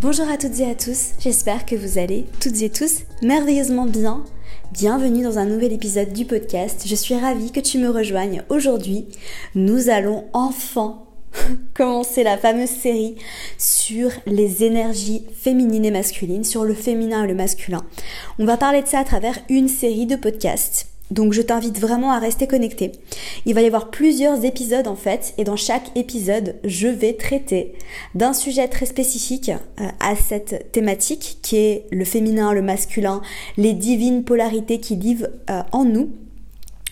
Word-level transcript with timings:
Bonjour 0.00 0.30
à 0.30 0.38
toutes 0.38 0.58
et 0.60 0.70
à 0.70 0.74
tous, 0.74 1.10
j'espère 1.18 1.66
que 1.66 1.76
vous 1.76 1.98
allez 1.98 2.24
toutes 2.40 2.62
et 2.62 2.70
tous 2.70 3.00
merveilleusement 3.20 3.84
bien. 3.84 4.24
Bienvenue 4.72 5.22
dans 5.22 5.38
un 5.38 5.44
nouvel 5.44 5.74
épisode 5.74 6.14
du 6.14 6.24
podcast. 6.24 6.84
Je 6.86 6.94
suis 6.94 7.14
ravie 7.14 7.52
que 7.52 7.60
tu 7.60 7.76
me 7.76 7.90
rejoignes 7.90 8.42
aujourd'hui. 8.48 9.08
Nous 9.54 9.90
allons 9.90 10.24
enfin 10.32 11.02
commencer 11.74 12.22
la 12.22 12.38
fameuse 12.38 12.70
série 12.70 13.16
sur 13.58 14.10
les 14.24 14.64
énergies 14.64 15.26
féminines 15.38 15.84
et 15.84 15.90
masculines, 15.90 16.44
sur 16.44 16.64
le 16.64 16.72
féminin 16.72 17.24
et 17.24 17.28
le 17.28 17.34
masculin. 17.34 17.84
On 18.38 18.46
va 18.46 18.56
parler 18.56 18.80
de 18.80 18.88
ça 18.88 19.00
à 19.00 19.04
travers 19.04 19.38
une 19.50 19.68
série 19.68 20.06
de 20.06 20.16
podcasts 20.16 20.89
donc 21.10 21.32
je 21.32 21.42
t'invite 21.42 21.78
vraiment 21.78 22.12
à 22.12 22.18
rester 22.18 22.46
connecté. 22.46 22.92
Il 23.46 23.54
va 23.54 23.62
y 23.62 23.66
avoir 23.66 23.90
plusieurs 23.90 24.44
épisodes 24.44 24.86
en 24.86 24.96
fait 24.96 25.34
et 25.38 25.44
dans 25.44 25.56
chaque 25.56 25.96
épisode 25.96 26.56
je 26.64 26.88
vais 26.88 27.14
traiter 27.14 27.74
d'un 28.14 28.32
sujet 28.32 28.68
très 28.68 28.86
spécifique 28.86 29.50
euh, 29.50 29.88
à 30.00 30.14
cette 30.16 30.72
thématique 30.72 31.38
qui 31.42 31.56
est 31.56 31.86
le 31.90 32.04
féminin, 32.04 32.52
le 32.52 32.62
masculin, 32.62 33.22
les 33.56 33.72
divines 33.72 34.24
polarités 34.24 34.80
qui 34.80 34.96
vivent 34.96 35.30
euh, 35.50 35.62
en 35.72 35.84
nous. 35.84 36.10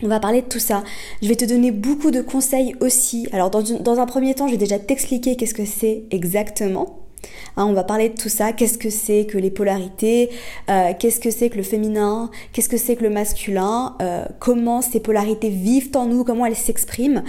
On 0.02 0.06
va 0.06 0.20
parler 0.20 0.42
de 0.42 0.47
tout 0.47 0.60
ça. 0.60 0.84
Je 1.22 1.28
vais 1.28 1.34
te 1.34 1.44
donner 1.44 1.72
beaucoup 1.72 2.12
de 2.12 2.20
conseils 2.20 2.77
aussi. 2.80 3.27
Alors 3.32 3.50
dans, 3.50 3.62
dans 3.62 3.98
un 3.98 4.06
premier 4.06 4.34
temps 4.34 4.47
je 4.47 4.53
vais 4.53 4.58
déjà 4.58 4.78
t'expliquer 4.78 5.36
qu'est-ce 5.36 5.55
que 5.55 5.64
c'est 5.64 6.05
exactement. 6.10 7.07
Hein, 7.56 7.67
on 7.67 7.72
va 7.72 7.84
parler 7.84 8.08
de 8.08 8.14
tout 8.14 8.28
ça. 8.28 8.53
Qu'est-ce 8.53 8.78
que 8.78 8.91
c'est 8.91 9.27
que 9.27 9.39
les 9.39 9.50
polarités? 9.50 10.31
Euh, 10.70 10.92
Qu'est-ce 10.98 11.20
que 11.20 11.31
c'est 11.31 11.50
que 11.50 11.56
le 11.56 11.62
féminin? 11.62 12.31
Qu'est-ce 12.53 12.69
que 12.69 12.77
c'est 12.77 12.97
que 12.97 13.05
le 13.05 13.11
masculin? 13.11 13.97
Euh, 14.00 14.25
Comment 14.39 14.83
ces 14.83 15.00
polarités 15.00 15.50
vivent 15.50 15.91
en 15.94 16.06
nous? 16.06 16.25
Comment 16.25 16.47
elles 16.47 16.56
s'expriment? 16.56 17.22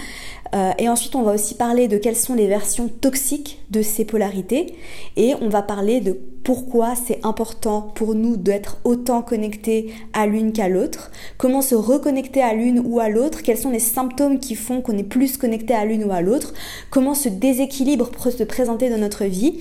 Euh, 0.54 0.72
et 0.78 0.88
ensuite, 0.88 1.14
on 1.14 1.22
va 1.22 1.32
aussi 1.32 1.54
parler 1.54 1.88
de 1.88 1.96
quelles 1.96 2.16
sont 2.16 2.34
les 2.34 2.46
versions 2.46 2.88
toxiques 2.88 3.60
de 3.70 3.82
ces 3.82 4.04
polarités. 4.04 4.74
Et 5.16 5.34
on 5.40 5.48
va 5.48 5.62
parler 5.62 6.00
de 6.00 6.18
pourquoi 6.50 6.96
c'est 6.96 7.24
important 7.24 7.80
pour 7.94 8.16
nous 8.16 8.36
d'être 8.36 8.78
autant 8.82 9.22
connectés 9.22 9.94
à 10.12 10.26
l'une 10.26 10.52
qu'à 10.52 10.68
l'autre. 10.68 11.12
Comment 11.38 11.62
se 11.62 11.76
reconnecter 11.76 12.42
à 12.42 12.54
l'une 12.54 12.82
ou 12.84 12.98
à 12.98 13.08
l'autre. 13.08 13.44
Quels 13.44 13.56
sont 13.56 13.70
les 13.70 13.78
symptômes 13.78 14.40
qui 14.40 14.56
font 14.56 14.80
qu'on 14.82 14.98
est 14.98 15.04
plus 15.04 15.36
connecté 15.36 15.74
à 15.74 15.84
l'une 15.84 16.02
ou 16.02 16.10
à 16.10 16.22
l'autre. 16.22 16.52
Comment 16.90 17.14
ce 17.14 17.28
déséquilibre 17.28 18.10
peut 18.10 18.32
se 18.32 18.42
présenter 18.42 18.90
dans 18.90 18.98
notre 18.98 19.26
vie. 19.26 19.60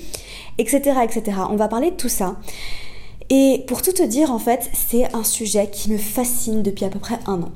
Etc. 0.57 0.79
etc. 1.03 1.37
On 1.51 1.57
va 1.57 1.67
parler 1.67 1.91
de 1.91 1.95
tout 1.95 2.09
ça. 2.09 2.37
Et 3.29 3.65
pour 3.67 3.83
tout 3.83 3.93
te 3.93 4.01
dire, 4.01 4.31
en 4.31 4.39
fait, 4.39 4.67
c'est 4.73 5.13
un 5.13 5.23
sujet 5.23 5.69
qui 5.71 5.91
me 5.91 5.97
fascine 5.99 6.63
depuis 6.63 6.85
à 6.85 6.89
peu 6.89 6.97
près 6.97 7.19
un 7.27 7.43
an. 7.43 7.51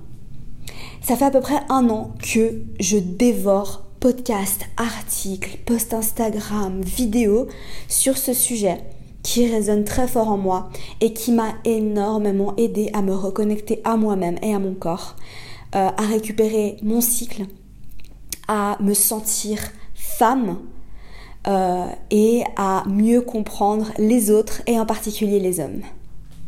Ça 1.02 1.16
fait 1.16 1.26
à 1.26 1.32
peu 1.32 1.42
près 1.42 1.60
un 1.70 1.90
an 1.90 2.12
que 2.22 2.62
je 2.80 3.00
dévore 3.00 3.82
podcasts, 4.00 4.68
articles, 4.78 5.58
posts 5.66 5.96
Instagram, 5.96 6.82
vidéos 6.84 7.48
sur 7.88 8.16
ce 8.20 8.34
sujet 8.34 8.78
qui 9.24 9.50
résonne 9.50 9.86
très 9.86 10.08
fort 10.08 10.30
en 10.30 10.38
moi 10.38 10.70
et 11.02 11.14
qui 11.14 11.32
m'a 11.32 11.54
énormément 11.66 12.54
aidé 12.58 12.90
à 12.94 13.02
me 13.02 13.14
reconnecter 13.14 13.82
à 13.84 13.96
moi-même 13.96 14.38
et 14.42 14.54
à 14.54 14.60
mon 14.60 14.74
corps, 14.74 15.16
euh, 15.76 15.90
à 15.98 16.02
récupérer 16.04 16.78
mon 16.84 17.02
cycle, 17.02 17.46
à 18.48 18.78
me 18.82 18.94
sentir 18.94 19.60
femme 19.96 20.60
euh, 21.48 21.88
et 22.12 22.44
à 22.58 22.84
mieux 22.88 23.22
comprendre 23.22 23.92
les 23.98 24.30
autres 24.30 24.62
et 24.68 24.80
en 24.80 24.86
particulier 24.86 25.40
les 25.40 25.60
hommes. 25.60 25.82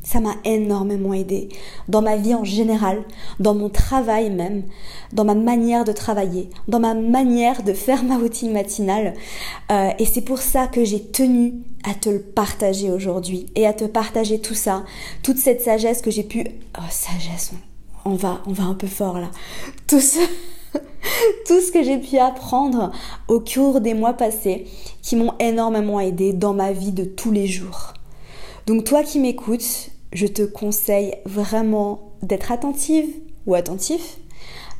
Ça 0.05 0.19
m'a 0.19 0.35
énormément 0.45 1.15
aidé 1.15 1.49
dans 1.87 2.03
ma 2.03 2.15
vie 2.15 2.35
en 2.35 2.43
général, 2.43 3.03
dans 3.39 3.55
mon 3.55 3.69
travail 3.69 4.29
même, 4.29 4.61
dans 5.13 5.25
ma 5.25 5.33
manière 5.33 5.83
de 5.83 5.91
travailler, 5.91 6.51
dans 6.67 6.79
ma 6.79 6.93
manière 6.93 7.63
de 7.63 7.73
faire 7.73 8.03
ma 8.03 8.17
routine 8.17 8.53
matinale. 8.53 9.15
Euh, 9.71 9.89
et 9.97 10.05
c'est 10.05 10.21
pour 10.21 10.37
ça 10.37 10.67
que 10.67 10.85
j'ai 10.85 11.01
tenu 11.01 11.55
à 11.83 11.95
te 11.95 12.09
le 12.09 12.21
partager 12.21 12.91
aujourd'hui 12.91 13.47
et 13.55 13.65
à 13.65 13.73
te 13.73 13.85
partager 13.85 14.39
tout 14.39 14.53
ça, 14.53 14.83
toute 15.23 15.37
cette 15.37 15.61
sagesse 15.61 16.03
que 16.03 16.11
j'ai 16.11 16.23
pu... 16.23 16.45
Oh, 16.77 16.81
sagesse, 16.91 17.53
on 18.05 18.13
va, 18.13 18.41
on 18.45 18.53
va 18.53 18.65
un 18.65 18.75
peu 18.75 18.87
fort 18.87 19.17
là. 19.17 19.31
Tout 19.87 19.99
tout 21.47 21.61
ce 21.61 21.71
que 21.71 21.83
j'ai 21.83 21.97
pu 21.97 22.19
apprendre 22.19 22.91
au 23.27 23.39
cours 23.39 23.81
des 23.81 23.95
mois 23.95 24.13
passés 24.13 24.67
qui 25.01 25.15
m'ont 25.15 25.33
énormément 25.39 25.99
aidé 25.99 26.31
dans 26.31 26.53
ma 26.53 26.73
vie 26.73 26.91
de 26.91 27.05
tous 27.05 27.31
les 27.31 27.47
jours. 27.47 27.93
Donc 28.67 28.83
toi 28.83 29.03
qui 29.03 29.19
m'écoutes, 29.19 29.89
je 30.15 30.27
te 30.27 30.41
conseille 30.41 31.13
vraiment 31.25 32.13
d'être 32.23 32.51
attentive 32.51 33.07
ou 33.45 33.53
attentif, 33.53 34.17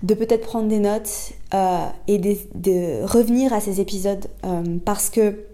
de 0.01 0.13
peut-être 0.13 0.45
prendre 0.47 0.69
des 0.69 0.79
notes 0.79 1.33
euh, 1.53 1.87
et 2.07 2.17
de, 2.17 3.03
revenir 3.05 3.53
à 3.53 3.59
ces 3.59 3.81
épisodes 3.81 4.27
euh, 4.45 4.77
parce 4.83 5.09
que 5.09 5.45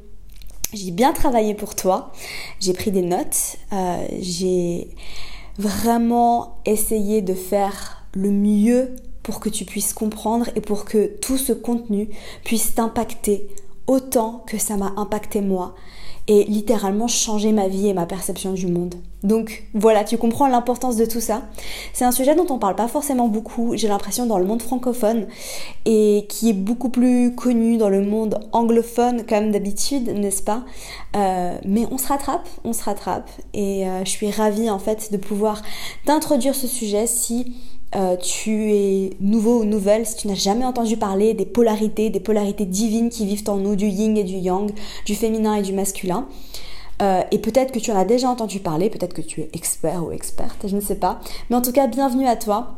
j'ai 0.72 0.92
bien 0.92 1.14
travaillé 1.14 1.56
pour 1.56 1.76
toi, 1.76 2.12
j'ai 2.60 2.74
pris 2.74 2.92
des 2.92 3.02
notes, 3.02 3.58
euh, 3.74 4.06
j'ai 4.20 4.88
vraiment 5.58 6.60
essayé 6.66 7.22
de 7.22 7.34
faire 7.34 8.06
le 8.14 8.30
mieux 8.30 8.96
pour 9.24 9.40
que 9.40 9.50
tu 9.50 9.66
puisses 9.66 9.94
comprendre 9.94 10.48
et 10.56 10.62
pour 10.62 10.86
que 10.86 11.08
tout 11.22 11.38
ce 11.38 11.54
contenu 11.54 12.08
puisse 12.44 12.76
t'impacter 12.76 13.50
autant 13.88 14.44
que 14.48 14.58
ça 14.58 14.78
m'a 14.78 14.94
impacté 14.96 15.42
moi 15.42 15.76
et 16.28 16.44
littéralement 16.46 17.08
changer 17.08 17.52
ma 17.52 17.68
vie 17.68 17.88
et 17.88 17.94
ma 17.94 18.06
perception 18.06 18.54
du 18.54 18.68
monde. 18.68 18.96
Donc 19.24 19.66
voilà, 19.74 20.04
tu 20.04 20.18
comprends 20.18 20.48
l'importance 20.48 20.96
de 20.96 21.06
tout 21.06 21.20
ça. 21.20 21.44
C'est 21.94 22.06
un 22.06 22.12
sujet 22.12 22.34
dont 22.36 22.48
on 22.50 22.58
parle 22.58 22.76
pas 22.76 22.88
forcément 22.88 23.28
beaucoup, 23.28 23.74
j'ai 23.76 23.88
l'impression, 23.88 24.26
dans 24.26 24.40
le 24.40 24.46
monde 24.46 24.62
francophone 24.62 25.28
et 25.86 26.26
qui 26.28 26.50
est 26.50 26.54
beaucoup 26.54 26.90
plus 26.90 27.36
connu 27.36 27.78
dans 27.78 27.90
le 27.90 28.02
monde 28.02 28.40
anglophone 28.52 29.24
comme 29.28 29.52
d'habitude, 29.52 30.10
n'est-ce 30.10 30.42
pas? 30.42 30.64
Euh, 31.16 31.56
Mais 31.66 31.86
on 31.92 31.98
se 31.98 32.08
rattrape, 32.08 32.48
on 32.64 32.74
se 32.74 32.84
rattrape 32.84 33.30
et 33.54 33.88
euh, 33.88 34.04
je 34.06 34.10
suis 34.10 34.32
ravie 34.32 34.70
en 34.70 34.80
fait 34.80 35.12
de 35.12 35.18
pouvoir 35.18 35.62
t'introduire 36.06 36.56
ce 36.56 36.68
sujet 36.68 37.06
si 37.06 37.54
euh, 37.96 38.16
tu 38.16 38.74
es 38.74 39.10
nouveau 39.20 39.62
ou 39.62 39.66
nouvelle, 39.66 40.06
si 40.06 40.16
tu 40.16 40.28
n'as 40.28 40.36
jamais 40.36 40.66
entendu 40.66 40.96
parler 40.98 41.34
des 41.34 41.46
polarités, 41.46 42.10
des 42.10 42.20
polarités 42.20 42.66
divines 42.66 43.10
qui 43.10 43.26
vivent 43.26 43.50
en 43.50 43.58
nous, 43.58 43.76
du 43.76 43.88
yin 43.88 44.16
et 44.18 44.24
du 44.24 44.36
yang, 44.36 44.72
du 45.06 45.16
féminin 45.16 45.56
et 45.56 45.62
du 45.62 45.74
masculin. 45.74 46.28
Euh, 47.02 47.22
et 47.32 47.40
peut-être 47.40 47.72
que 47.72 47.80
tu 47.80 47.92
en 47.92 47.98
as 47.98 48.06
déjà 48.06 48.30
entendu 48.30 48.60
parler, 48.60 48.90
peut-être 48.90 49.14
que 49.14 49.22
tu 49.22 49.42
es 49.42 49.50
expert 49.54 50.06
ou 50.06 50.12
experte, 50.12 50.68
je 50.68 50.76
ne 50.76 50.82
sais 50.82 50.96
pas. 50.96 51.20
Mais 51.50 51.56
en 51.56 51.62
tout 51.62 51.72
cas, 51.72 51.88
bienvenue 51.88 52.28
à 52.28 52.36
toi. 52.36 52.76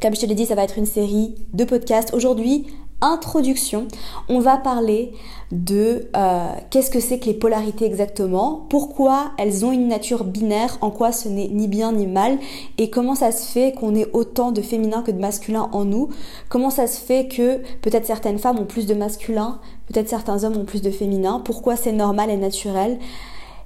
Comme 0.00 0.14
je 0.14 0.20
te 0.20 0.26
l'ai 0.26 0.34
dit, 0.34 0.46
ça 0.46 0.54
va 0.54 0.62
être 0.62 0.78
une 0.78 0.86
série 0.86 1.34
de 1.54 1.64
podcasts. 1.64 2.14
Aujourd'hui, 2.14 2.66
introduction, 3.00 3.86
on 4.28 4.40
va 4.40 4.56
parler 4.56 5.12
de 5.52 6.08
euh, 6.16 6.46
qu'est-ce 6.70 6.90
que 6.90 7.00
c'est 7.00 7.18
que 7.18 7.26
les 7.26 7.34
polarités 7.34 7.86
exactement, 7.86 8.66
pourquoi 8.68 9.32
elles 9.38 9.64
ont 9.64 9.72
une 9.72 9.88
nature 9.88 10.24
binaire, 10.24 10.76
en 10.80 10.90
quoi 10.90 11.12
ce 11.12 11.28
n'est 11.28 11.48
ni 11.48 11.68
bien 11.68 11.92
ni 11.92 12.06
mal, 12.06 12.38
et 12.76 12.90
comment 12.90 13.14
ça 13.14 13.32
se 13.32 13.46
fait 13.46 13.72
qu'on 13.72 13.94
ait 13.94 14.08
autant 14.12 14.52
de 14.52 14.60
féminin 14.60 15.02
que 15.02 15.10
de 15.10 15.18
masculin 15.18 15.68
en 15.72 15.84
nous, 15.84 16.08
comment 16.48 16.70
ça 16.70 16.86
se 16.86 17.00
fait 17.00 17.28
que 17.28 17.58
peut-être 17.82 18.06
certaines 18.06 18.38
femmes 18.38 18.58
ont 18.58 18.66
plus 18.66 18.86
de 18.86 18.94
masculin, 18.94 19.60
peut-être 19.86 20.08
certains 20.08 20.44
hommes 20.44 20.56
ont 20.56 20.64
plus 20.64 20.82
de 20.82 20.90
féminin, 20.90 21.40
pourquoi 21.44 21.76
c'est 21.76 21.92
normal 21.92 22.30
et 22.30 22.36
naturel, 22.36 22.98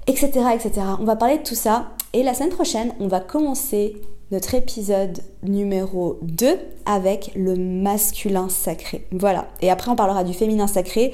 etc., 0.07 0.29
etc. 0.53 0.81
On 0.99 1.05
va 1.05 1.15
parler 1.15 1.39
de 1.39 1.43
tout 1.43 1.55
ça, 1.55 1.87
et 2.13 2.23
la 2.23 2.33
semaine 2.33 2.49
prochaine, 2.49 2.93
on 2.99 3.07
va 3.07 3.19
commencer 3.19 4.01
notre 4.33 4.55
épisode 4.55 5.19
numéro 5.43 6.17
2 6.23 6.57
avec 6.87 7.31
le 7.35 7.55
masculin 7.55 8.49
sacré. 8.49 9.05
Voilà. 9.11 9.47
Et 9.61 9.69
après, 9.69 9.91
on 9.91 9.95
parlera 9.95 10.23
du 10.23 10.33
féminin 10.33 10.65
sacré. 10.65 11.13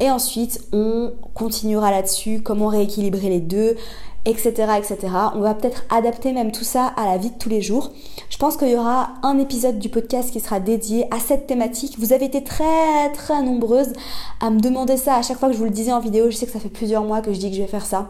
Et 0.00 0.10
ensuite, 0.10 0.62
on 0.72 1.12
continuera 1.34 1.90
là-dessus, 1.90 2.40
comment 2.42 2.68
rééquilibrer 2.68 3.28
les 3.28 3.40
deux, 3.40 3.76
etc. 4.24 4.52
etc. 4.78 4.96
On 5.34 5.40
va 5.40 5.52
peut-être 5.54 5.84
adapter 5.90 6.32
même 6.32 6.52
tout 6.52 6.64
ça 6.64 6.86
à 6.96 7.04
la 7.04 7.18
vie 7.18 7.30
de 7.30 7.38
tous 7.38 7.50
les 7.50 7.60
jours. 7.60 7.92
Je 8.30 8.38
pense 8.38 8.56
qu'il 8.56 8.70
y 8.70 8.76
aura 8.76 9.10
un 9.22 9.38
épisode 9.38 9.78
du 9.78 9.90
podcast 9.90 10.30
qui 10.30 10.40
sera 10.40 10.58
dédié 10.58 11.06
à 11.14 11.20
cette 11.20 11.46
thématique. 11.46 11.98
Vous 11.98 12.14
avez 12.14 12.24
été 12.24 12.42
très 12.42 13.12
très 13.12 13.42
nombreuses 13.42 13.92
à 14.40 14.48
me 14.48 14.58
demander 14.58 14.96
ça 14.96 15.16
à 15.16 15.22
chaque 15.22 15.38
fois 15.38 15.48
que 15.48 15.54
je 15.54 15.58
vous 15.58 15.66
le 15.66 15.70
disais 15.70 15.92
en 15.92 16.00
vidéo. 16.00 16.30
Je 16.30 16.36
sais 16.36 16.46
que 16.46 16.52
ça 16.52 16.60
fait 16.60 16.70
plusieurs 16.70 17.04
mois 17.04 17.20
que 17.20 17.34
je 17.34 17.38
dis 17.38 17.50
que 17.50 17.56
je 17.56 17.62
vais 17.62 17.68
faire 17.68 17.84
ça. 17.84 18.08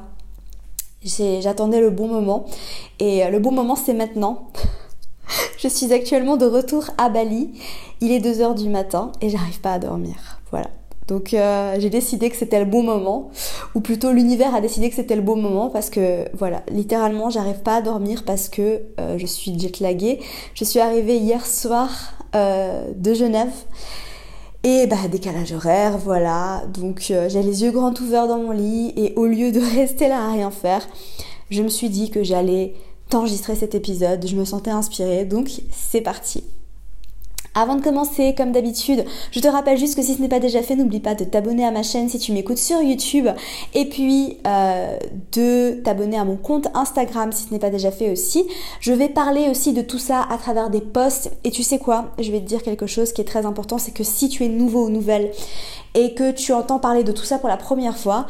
J'attendais 1.05 1.81
le 1.81 1.91
bon 1.91 2.09
moment 2.09 2.47
et 2.99 3.25
euh, 3.25 3.31
le 3.31 3.39
bon 3.39 3.53
moment 3.53 3.77
c'est 3.77 3.93
maintenant. 3.93 4.49
je 5.59 5.69
suis 5.69 5.93
actuellement 5.93 6.37
de 6.37 6.47
retour 6.47 6.85
à 6.97 7.11
Bali. 7.11 7.51
Il 8.01 8.11
est 8.11 8.21
2h 8.21 8.55
du 8.55 8.69
matin 8.69 9.13
et 9.21 9.29
j'arrive 9.29 9.61
pas 9.61 9.75
à 9.75 9.79
dormir. 9.79 10.15
Voilà. 10.51 10.71
Donc 11.07 11.35
euh, 11.35 11.77
j'ai 11.79 11.91
décidé 11.91 12.31
que 12.31 12.37
c'était 12.37 12.59
le 12.59 12.65
bon 12.65 12.83
moment, 12.83 13.29
ou 13.75 13.81
plutôt 13.81 14.11
l'univers 14.13 14.55
a 14.55 14.63
décidé 14.63 14.89
que 14.89 14.97
c'était 14.97 15.17
le 15.17 15.23
bon 15.23 15.37
moment 15.37 15.69
parce 15.69 15.91
que 15.91 16.25
voilà, 16.35 16.63
littéralement 16.71 17.29
j'arrive 17.29 17.61
pas 17.61 17.77
à 17.77 17.83
dormir 17.83 18.23
parce 18.25 18.49
que 18.49 18.81
euh, 18.99 19.19
je 19.19 19.27
suis 19.27 19.59
jetlaguée. 19.59 20.21
Je 20.55 20.65
suis 20.65 20.81
arrivée 20.81 21.19
hier 21.19 21.45
soir 21.45 21.91
de 22.35 23.15
Genève 23.15 23.53
et 24.65 24.87
bah 24.87 25.09
décalage 25.11 25.53
horaire, 25.53 25.99
voilà. 25.99 26.65
Donc 26.73 27.01
j'ai 27.01 27.43
les 27.43 27.63
yeux 27.63 27.71
grands 27.71 27.95
ouverts 28.01 28.27
dans 28.27 28.39
mon 28.39 28.51
lit 28.51 28.93
et 28.97 29.13
au 29.17 29.27
lieu 29.27 29.53
de 29.53 29.61
rester 29.77 30.09
là 30.09 30.27
à 30.27 30.33
rien 30.33 30.51
faire, 30.51 30.89
je 31.51 31.63
me 31.63 31.69
suis 31.69 31.91
dit 31.91 32.11
que 32.11 32.25
j'allais 32.25 32.75
t'enregistrer 33.11 33.55
cet 33.55 33.75
épisode. 33.75 34.27
Je 34.27 34.37
me 34.37 34.45
sentais 34.45 34.71
inspirée, 34.71 35.27
donc 35.27 35.51
c'est 35.71 36.01
parti. 36.01 36.45
Avant 37.55 37.77
de 37.77 37.83
commencer, 37.83 38.35
comme 38.37 38.51
d'habitude, 38.51 39.05
je 39.31 39.39
te 39.39 39.47
rappelle 39.47 39.79
juste 39.79 39.95
que 39.95 40.03
si 40.03 40.15
ce 40.15 40.21
n'est 40.21 40.29
pas 40.29 40.41
déjà 40.41 40.63
fait, 40.63 40.75
n'oublie 40.75 41.01
pas 41.01 41.15
de 41.15 41.25
t'abonner 41.25 41.65
à 41.65 41.71
ma 41.71 41.85
chaîne 41.85 42.09
si 42.09 42.19
tu 42.19 42.33
m'écoutes 42.33 42.59
sur 42.59 42.81
YouTube. 42.83 43.29
Et 43.75 43.89
puis 43.89 44.39
euh, 44.47 44.99
de 45.33 45.81
t'abonner 45.83 46.19
à 46.19 46.25
mon 46.25 46.37
compte 46.37 46.67
Instagram 46.75 47.31
si 47.31 47.45
ce 47.45 47.53
n'est 47.53 47.61
pas 47.61 47.71
déjà 47.71 47.93
fait 47.93 48.11
aussi. 48.11 48.45
Je 48.81 48.93
vais 48.93 49.09
parler 49.09 49.49
aussi 49.49 49.73
de 49.73 49.83
tout 49.83 49.99
ça 49.99 50.27
à 50.29 50.37
travers 50.37 50.69
des 50.69 50.81
posts. 50.81 51.31
Et 51.45 51.51
tu 51.51 51.63
sais 51.63 51.79
quoi, 51.79 52.07
je 52.19 52.33
vais 52.33 52.41
te 52.41 52.47
dire 52.47 52.63
quelque 52.63 52.87
chose 52.87 53.13
qui 53.13 53.21
est 53.21 53.25
très 53.25 53.47
important, 53.47 53.79
c'est 53.79 53.93
que 53.93 54.05
si 54.05 54.29
tu 54.29 54.45
es 54.45 54.49
nouveau 54.49 54.87
ou 54.87 54.91
nouvelle 54.91 55.31
et 55.95 56.15
que 56.15 56.33
tu 56.33 56.53
entends 56.53 56.81
parler 56.81 57.05
de 57.05 57.13
tout 57.13 57.25
ça 57.25 57.39
pour 57.39 57.49
la 57.49 57.57
première 57.57 57.97
fois, 57.97 58.27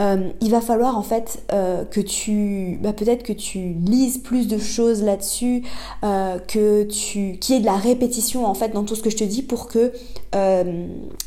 euh, 0.00 0.30
il 0.40 0.50
va 0.50 0.60
falloir 0.60 0.96
en 0.96 1.02
fait 1.02 1.44
euh, 1.52 1.84
que 1.84 2.00
tu, 2.00 2.78
bah, 2.82 2.92
peut-être 2.92 3.22
que 3.22 3.32
tu 3.32 3.74
lises 3.84 4.18
plus 4.18 4.48
de 4.48 4.58
choses 4.58 5.02
là-dessus, 5.02 5.62
euh, 6.04 6.38
que 6.38 6.84
tu, 6.84 7.38
qu'il 7.38 7.54
y 7.54 7.58
ait 7.58 7.60
de 7.60 7.66
la 7.66 7.76
répétition 7.76 8.46
en 8.46 8.54
fait 8.54 8.70
dans 8.70 8.84
tout 8.84 8.94
ce 8.94 9.02
que 9.02 9.10
je 9.10 9.16
te 9.16 9.24
dis 9.24 9.42
pour 9.42 9.68
que, 9.68 9.92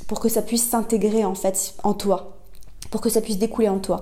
pour 0.07 0.19
que 0.19 0.29
ça 0.29 0.41
puisse 0.41 0.67
s'intégrer 0.67 1.25
en 1.25 1.35
fait 1.35 1.75
en 1.83 1.93
toi 1.93 2.34
pour 2.89 3.01
que 3.01 3.09
ça 3.09 3.21
puisse 3.21 3.37
découler 3.37 3.69
en 3.69 3.79
toi. 3.79 4.01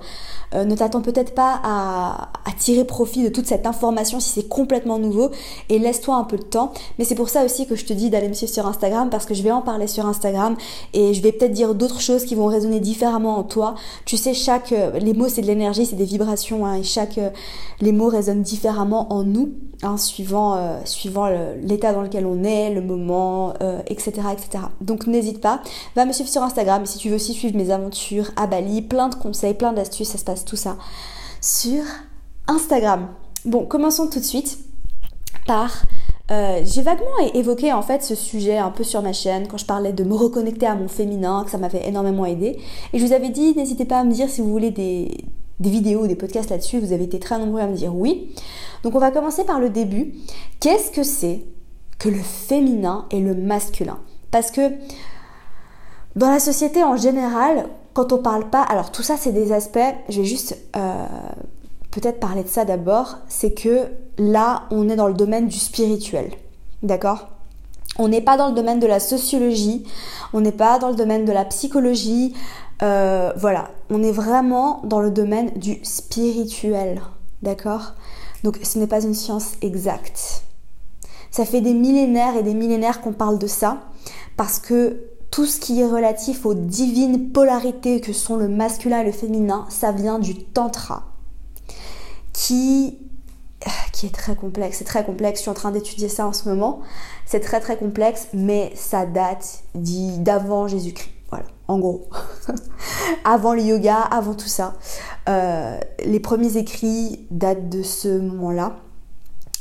Euh, 0.54 0.64
ne 0.64 0.74
t'attends 0.74 1.00
peut-être 1.00 1.34
pas 1.34 1.60
à, 1.64 2.30
tirer 2.58 2.84
profit 2.84 3.24
de 3.24 3.28
toute 3.28 3.46
cette 3.46 3.66
information 3.66 4.20
si 4.20 4.30
c'est 4.30 4.48
complètement 4.48 4.98
nouveau 4.98 5.30
et 5.68 5.78
laisse-toi 5.80 6.14
un 6.14 6.22
peu 6.22 6.36
de 6.36 6.44
temps. 6.44 6.72
Mais 6.98 7.04
c'est 7.04 7.16
pour 7.16 7.28
ça 7.28 7.44
aussi 7.44 7.66
que 7.66 7.74
je 7.74 7.84
te 7.84 7.92
dis 7.92 8.10
d'aller 8.10 8.28
me 8.28 8.32
suivre 8.32 8.52
sur 8.52 8.66
Instagram 8.66 9.10
parce 9.10 9.26
que 9.26 9.34
je 9.34 9.42
vais 9.42 9.50
en 9.50 9.60
parler 9.60 9.88
sur 9.88 10.06
Instagram 10.06 10.56
et 10.92 11.14
je 11.14 11.20
vais 11.20 11.32
peut-être 11.32 11.52
dire 11.52 11.74
d'autres 11.74 12.00
choses 12.00 12.24
qui 12.24 12.36
vont 12.36 12.46
résonner 12.46 12.78
différemment 12.78 13.36
en 13.38 13.42
toi. 13.42 13.74
Tu 14.04 14.16
sais, 14.16 14.34
chaque 14.34 14.72
euh, 14.72 14.98
les 14.98 15.14
mots 15.14 15.28
c'est 15.28 15.42
de 15.42 15.46
l'énergie, 15.46 15.84
c'est 15.84 15.96
des 15.96 16.04
vibrations 16.04 16.64
hein, 16.64 16.76
et 16.76 16.84
chaque 16.84 17.18
euh, 17.18 17.30
les 17.80 17.92
mots 17.92 18.08
résonnent 18.08 18.42
différemment 18.42 19.12
en 19.12 19.24
nous. 19.24 19.52
Hein, 19.82 19.98
suivant, 19.98 20.56
l'état 21.60 21.92
dans 21.92 22.00
lequel 22.00 22.24
on 22.24 22.42
est, 22.42 22.70
le 22.72 22.80
moment, 22.80 23.52
etc., 23.86 24.12
etc. 24.32 24.64
Donc 24.80 25.06
n'hésite 25.06 25.42
pas, 25.42 25.60
va 25.94 26.06
me 26.06 26.12
suivre 26.12 26.30
sur 26.30 26.42
Instagram 26.42 26.84
et 26.84 26.86
si 26.86 26.96
tu 26.96 27.10
veux 27.10 27.16
aussi 27.16 27.34
suivre 27.34 27.54
mes 27.54 27.70
aventures 27.70 28.30
à 28.36 28.46
Bali, 28.46 28.80
plein 28.84 29.08
de 29.08 29.16
conseils, 29.16 29.54
plein 29.54 29.72
d'astuces, 29.72 30.08
ça 30.08 30.18
se 30.18 30.24
passe 30.24 30.44
tout 30.44 30.56
ça 30.56 30.76
sur 31.40 31.82
Instagram. 32.46 33.08
Bon, 33.44 33.66
commençons 33.66 34.06
tout 34.08 34.20
de 34.20 34.24
suite 34.24 34.58
par... 35.46 35.82
Euh, 36.30 36.62
j'ai 36.64 36.80
vaguement 36.80 37.18
évoqué 37.34 37.70
en 37.70 37.82
fait 37.82 38.02
ce 38.02 38.14
sujet 38.14 38.56
un 38.56 38.70
peu 38.70 38.82
sur 38.82 39.02
ma 39.02 39.12
chaîne 39.12 39.46
quand 39.46 39.58
je 39.58 39.66
parlais 39.66 39.92
de 39.92 40.04
me 40.04 40.14
reconnecter 40.14 40.66
à 40.66 40.74
mon 40.74 40.88
féminin, 40.88 41.42
que 41.44 41.50
ça 41.50 41.58
m'avait 41.58 41.86
énormément 41.86 42.24
aidé. 42.24 42.58
Et 42.94 42.98
je 42.98 43.04
vous 43.04 43.12
avais 43.12 43.28
dit, 43.28 43.54
n'hésitez 43.54 43.84
pas 43.84 43.98
à 43.98 44.04
me 44.04 44.12
dire 44.12 44.30
si 44.30 44.40
vous 44.40 44.50
voulez 44.50 44.70
des, 44.70 45.18
des 45.60 45.68
vidéos, 45.68 46.06
des 46.06 46.16
podcasts 46.16 46.48
là-dessus. 46.48 46.78
Vous 46.78 46.92
avez 46.92 47.04
été 47.04 47.18
très 47.18 47.38
nombreux 47.38 47.60
à 47.60 47.66
me 47.66 47.76
dire 47.76 47.94
oui. 47.94 48.34
Donc 48.82 48.94
on 48.94 48.98
va 48.98 49.10
commencer 49.10 49.44
par 49.44 49.60
le 49.60 49.68
début. 49.68 50.14
Qu'est-ce 50.60 50.90
que 50.90 51.02
c'est 51.02 51.44
que 51.98 52.08
le 52.08 52.22
féminin 52.22 53.04
et 53.10 53.20
le 53.20 53.34
masculin? 53.34 53.98
Parce 54.30 54.50
que 54.50 54.72
dans 56.16 56.30
la 56.30 56.40
société 56.40 56.82
en 56.82 56.96
général, 56.96 57.68
quand 57.94 58.12
on 58.12 58.18
parle 58.18 58.50
pas, 58.50 58.62
alors 58.62 58.92
tout 58.92 59.02
ça 59.02 59.16
c'est 59.16 59.32
des 59.32 59.52
aspects, 59.52 59.78
je 60.08 60.20
vais 60.20 60.26
juste 60.26 60.58
euh, 60.76 61.06
peut-être 61.90 62.20
parler 62.20 62.42
de 62.42 62.48
ça 62.48 62.64
d'abord, 62.64 63.18
c'est 63.28 63.54
que 63.54 63.86
là 64.18 64.64
on 64.70 64.88
est 64.88 64.96
dans 64.96 65.08
le 65.08 65.14
domaine 65.14 65.46
du 65.46 65.58
spirituel, 65.58 66.32
d'accord? 66.82 67.28
On 67.96 68.08
n'est 68.08 68.20
pas 68.20 68.36
dans 68.36 68.48
le 68.48 68.54
domaine 68.54 68.80
de 68.80 68.88
la 68.88 68.98
sociologie, 68.98 69.86
on 70.32 70.40
n'est 70.40 70.52
pas 70.52 70.80
dans 70.80 70.88
le 70.88 70.96
domaine 70.96 71.24
de 71.24 71.30
la 71.30 71.44
psychologie, 71.44 72.34
euh, 72.82 73.32
voilà, 73.36 73.70
on 73.88 74.02
est 74.02 74.12
vraiment 74.12 74.82
dans 74.82 75.00
le 75.00 75.12
domaine 75.12 75.52
du 75.54 75.78
spirituel, 75.84 77.00
d'accord? 77.42 77.94
Donc 78.42 78.58
ce 78.62 78.78
n'est 78.78 78.88
pas 78.88 79.04
une 79.04 79.14
science 79.14 79.52
exacte. 79.62 80.42
Ça 81.30 81.44
fait 81.44 81.60
des 81.60 81.74
millénaires 81.74 82.36
et 82.36 82.42
des 82.42 82.54
millénaires 82.54 83.00
qu'on 83.00 83.12
parle 83.12 83.38
de 83.38 83.46
ça 83.46 83.78
parce 84.36 84.58
que 84.58 85.00
tout 85.34 85.46
ce 85.46 85.58
qui 85.58 85.80
est 85.80 85.86
relatif 85.86 86.46
aux 86.46 86.54
divines 86.54 87.32
polarités 87.32 88.00
que 88.00 88.12
sont 88.12 88.36
le 88.36 88.46
masculin 88.46 89.00
et 89.00 89.04
le 89.04 89.10
féminin, 89.10 89.66
ça 89.68 89.90
vient 89.90 90.20
du 90.20 90.44
tantra, 90.44 91.06
qui, 92.32 93.00
qui 93.92 94.06
est 94.06 94.14
très 94.14 94.36
complexe. 94.36 94.78
C'est 94.78 94.84
très 94.84 95.04
complexe, 95.04 95.40
je 95.40 95.42
suis 95.42 95.50
en 95.50 95.54
train 95.54 95.72
d'étudier 95.72 96.08
ça 96.08 96.28
en 96.28 96.32
ce 96.32 96.48
moment. 96.48 96.82
C'est 97.26 97.40
très 97.40 97.58
très 97.58 97.76
complexe, 97.76 98.28
mais 98.32 98.70
ça 98.76 99.06
date 99.06 99.64
d'avant 99.74 100.68
Jésus-Christ. 100.68 101.10
Voilà, 101.30 101.46
en 101.66 101.80
gros. 101.80 102.08
avant 103.24 103.54
le 103.54 103.62
yoga, 103.62 103.96
avant 103.96 104.34
tout 104.34 104.46
ça. 104.46 104.74
Euh, 105.28 105.80
les 106.04 106.20
premiers 106.20 106.58
écrits 106.58 107.26
datent 107.32 107.68
de 107.68 107.82
ce 107.82 108.20
moment-là. 108.20 108.76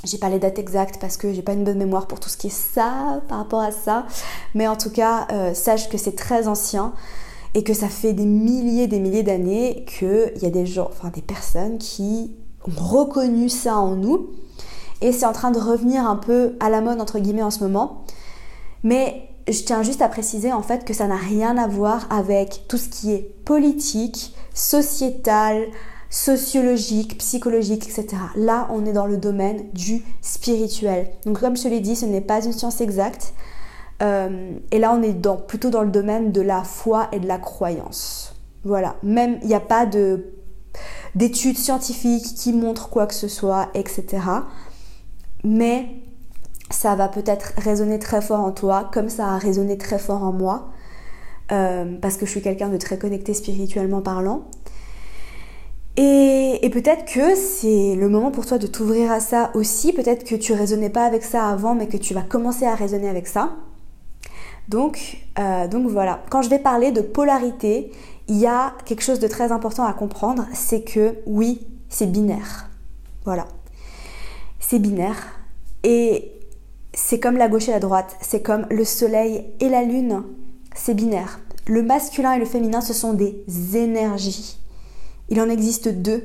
J'ai 0.04 0.18
pas 0.18 0.30
les 0.30 0.40
dates 0.40 0.60
exactes 0.60 1.00
parce 1.00 1.16
que 1.16 1.34
j'ai 1.34 1.42
pas 1.42 1.54
une 1.54 1.64
bonne 1.64 1.78
mémoire 1.78 2.08
pour 2.08 2.20
tout 2.20 2.30
ce 2.30 2.36
qui 2.36 2.48
est 2.48 2.50
ça 2.50 3.22
par 3.30 3.38
rapport 3.38 3.62
à 3.62 3.72
ça. 3.72 4.06
Mais 4.54 4.68
en 4.68 4.76
tout 4.76 4.90
cas, 4.90 5.28
euh, 5.32 5.54
sache 5.54 5.90
que 5.90 5.98
c'est 5.98 6.16
très 6.16 6.48
ancien 6.48 6.94
et 7.54 7.64
que 7.64 7.74
ça 7.74 7.88
fait 7.88 8.14
des 8.14 8.26
milliers 8.26 8.88
des 8.88 9.00
milliers 9.00 9.24
d'années 9.24 9.86
qu'il 9.88 10.34
y 10.42 10.46
a 10.46 10.50
des 10.50 10.66
gens, 10.66 10.90
enfin 10.92 11.10
des 11.10 11.22
personnes 11.22 11.78
qui 11.78 12.36
ont 12.68 12.84
reconnu 12.84 13.48
ça 13.48 13.78
en 13.78 13.96
nous. 13.96 14.30
Et 15.02 15.12
c'est 15.12 15.26
en 15.26 15.34
train 15.34 15.52
de 15.52 15.60
revenir 15.60 16.06
un 16.08 16.16
peu 16.16 16.56
à 16.60 16.70
la 16.70 16.82
mode 16.82 17.00
entre 17.00 17.20
guillemets 17.20 17.44
en 17.44 17.52
ce 17.52 17.64
moment. 17.64 18.04
Mais 18.84 19.30
je 19.48 19.62
tiens 19.64 19.84
juste 19.84 20.02
à 20.02 20.10
préciser 20.10 20.52
en 20.52 20.62
fait 20.62 20.86
que 20.86 20.94
ça 20.94 21.08
n'a 21.08 21.16
rien 21.16 21.58
à 21.58 21.68
voir 21.68 22.08
avec 22.10 22.66
tout 22.68 22.78
ce 22.78 22.90
qui 22.90 23.12
est 23.12 23.36
politique, 23.46 24.36
sociétal, 24.54 25.66
sociologique, 26.14 27.18
psychologique, 27.18 27.90
etc. 27.90 28.06
Là, 28.36 28.68
on 28.70 28.86
est 28.86 28.94
dans 28.94 29.08
le 29.08 29.18
domaine 29.18 29.68
du 29.74 30.04
spirituel. 30.22 31.10
Donc 31.26 31.40
comme 31.40 31.58
je 31.58 31.68
l'ai 31.68 31.80
dit, 31.80 31.96
ce 31.96 32.06
n'est 32.06 32.22
pas 32.22 32.46
une 32.46 32.54
science 32.54 32.82
exacte. 32.82 33.34
Euh, 34.04 34.52
et 34.70 34.78
là, 34.78 34.94
on 34.96 35.02
est 35.02 35.14
dans, 35.14 35.38
plutôt 35.38 35.72
dans 35.72 35.82
le 35.82 35.90
domaine 35.90 36.32
de 36.32 36.42
la 36.42 36.64
foi 36.64 37.10
et 37.14 37.20
de 37.20 37.28
la 37.28 37.40
croyance. 37.40 38.36
Voilà. 38.64 38.96
Même, 39.02 39.40
il 39.42 39.48
n'y 39.48 39.56
a 39.56 39.60
pas 39.60 39.88
de 39.88 40.28
d'études 41.16 41.58
scientifiques 41.58 42.36
qui 42.36 42.54
montrent 42.54 42.90
quoi 42.90 43.08
que 43.08 43.14
ce 43.14 43.28
soit, 43.28 43.70
etc. 43.74 44.24
Mais 45.44 45.88
ça 46.70 46.96
va 46.96 47.08
peut-être 47.08 47.54
résonner 47.58 47.98
très 47.98 48.22
fort 48.22 48.40
en 48.40 48.52
toi, 48.52 48.90
comme 48.94 49.10
ça 49.10 49.30
a 49.30 49.38
résonné 49.40 49.80
très 49.80 50.00
fort 50.00 50.24
en 50.24 50.32
moi, 50.32 50.70
euh, 51.52 51.98
parce 52.02 52.18
que 52.18 52.26
je 52.26 52.32
suis 52.32 52.42
quelqu'un 52.42 52.70
de 52.70 52.78
très 52.78 53.00
connecté 53.00 53.34
spirituellement 53.34 54.02
parlant. 54.02 54.46
Et, 55.96 56.70
peut-être 56.72 57.06
que 57.06 57.36
c'est 57.36 57.96
le 57.96 58.10
moment 58.10 58.32
pour 58.32 58.46
toi 58.46 58.58
de 58.58 58.66
t'ouvrir 58.66 59.12
à 59.12 59.20
ça 59.20 59.52
aussi. 59.54 59.94
Peut-être 59.94 60.24
que 60.24 60.36
tu 60.36 60.54
raisonnais 60.54 60.90
pas 60.90 61.06
avec 61.06 61.24
ça 61.24 61.48
avant, 61.48 61.76
mais 61.76 61.88
que 61.88 61.98
tu 61.98 62.14
vas 62.14 62.24
commencer 62.24 62.66
à 62.66 62.74
raisonner 62.74 63.10
avec 63.10 63.28
ça. 63.28 63.54
Donc, 64.70 65.18
euh, 65.38 65.68
donc 65.68 65.88
voilà. 65.88 66.24
Quand 66.30 66.42
je 66.42 66.50
vais 66.50 66.58
parler 66.58 66.92
de 66.92 67.02
polarité, 67.02 67.92
il 68.28 68.38
y 68.38 68.48
a 68.48 68.74
quelque 68.86 69.04
chose 69.04 69.20
de 69.20 69.28
très 69.28 69.52
important 69.52 69.84
à 69.84 69.94
comprendre, 69.94 70.48
c'est 70.54 70.82
que 70.82 71.16
oui, 71.28 71.68
c'est 71.90 72.12
binaire. 72.12 72.70
Voilà. 73.26 73.46
C'est 74.60 74.80
binaire. 74.80 75.38
Et 75.84 76.32
c'est 76.94 77.20
comme 77.20 77.38
la 77.38 77.50
gauche 77.50 77.68
et 77.68 77.72
la 77.72 77.80
droite. 77.80 78.16
C'est 78.22 78.42
comme 78.42 78.66
le 78.72 78.86
soleil 78.86 79.46
et 79.60 79.70
la 79.70 79.84
lune. 79.84 80.24
C'est 80.76 80.96
binaire. 80.96 81.40
Le 81.68 81.84
masculin 81.84 82.34
et 82.34 82.40
le 82.40 82.46
féminin, 82.46 82.82
ce 82.82 82.94
sont 82.94 83.14
des 83.14 83.44
énergies. 83.76 84.58
Il 85.30 85.40
en 85.42 85.50
existe 85.50 85.90
deux. 85.90 86.24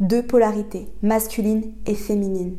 Deux 0.00 0.22
polarités, 0.22 0.88
masculine 1.02 1.72
et 1.86 1.94
féminine. 1.94 2.56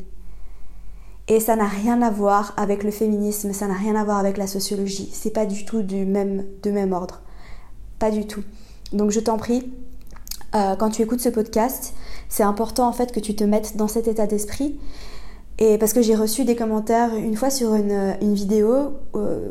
Et 1.28 1.40
ça 1.40 1.56
n'a 1.56 1.66
rien 1.66 2.00
à 2.02 2.10
voir 2.10 2.54
avec 2.56 2.82
le 2.82 2.90
féminisme, 2.90 3.52
ça 3.52 3.66
n'a 3.66 3.74
rien 3.74 3.94
à 3.96 4.04
voir 4.04 4.18
avec 4.18 4.38
la 4.38 4.46
sociologie. 4.46 5.10
C'est 5.12 5.30
pas 5.30 5.46
du 5.46 5.64
tout 5.64 5.82
du 5.82 6.06
même, 6.06 6.44
de 6.62 6.70
même 6.70 6.92
ordre. 6.92 7.20
Pas 7.98 8.10
du 8.10 8.26
tout. 8.26 8.42
Donc 8.92 9.10
je 9.10 9.20
t'en 9.20 9.36
prie, 9.36 9.70
euh, 10.54 10.74
quand 10.76 10.90
tu 10.90 11.02
écoutes 11.02 11.20
ce 11.20 11.28
podcast, 11.28 11.92
c'est 12.28 12.42
important 12.42 12.88
en 12.88 12.92
fait 12.92 13.12
que 13.12 13.20
tu 13.20 13.36
te 13.36 13.44
mettes 13.44 13.76
dans 13.76 13.88
cet 13.88 14.08
état 14.08 14.26
d'esprit. 14.26 14.80
Et 15.58 15.76
parce 15.76 15.92
que 15.92 16.00
j'ai 16.00 16.14
reçu 16.14 16.44
des 16.44 16.56
commentaires 16.56 17.14
une 17.14 17.36
fois 17.36 17.50
sur 17.50 17.74
une, 17.74 18.34
vidéo 18.34 18.94
euh, 19.14 19.48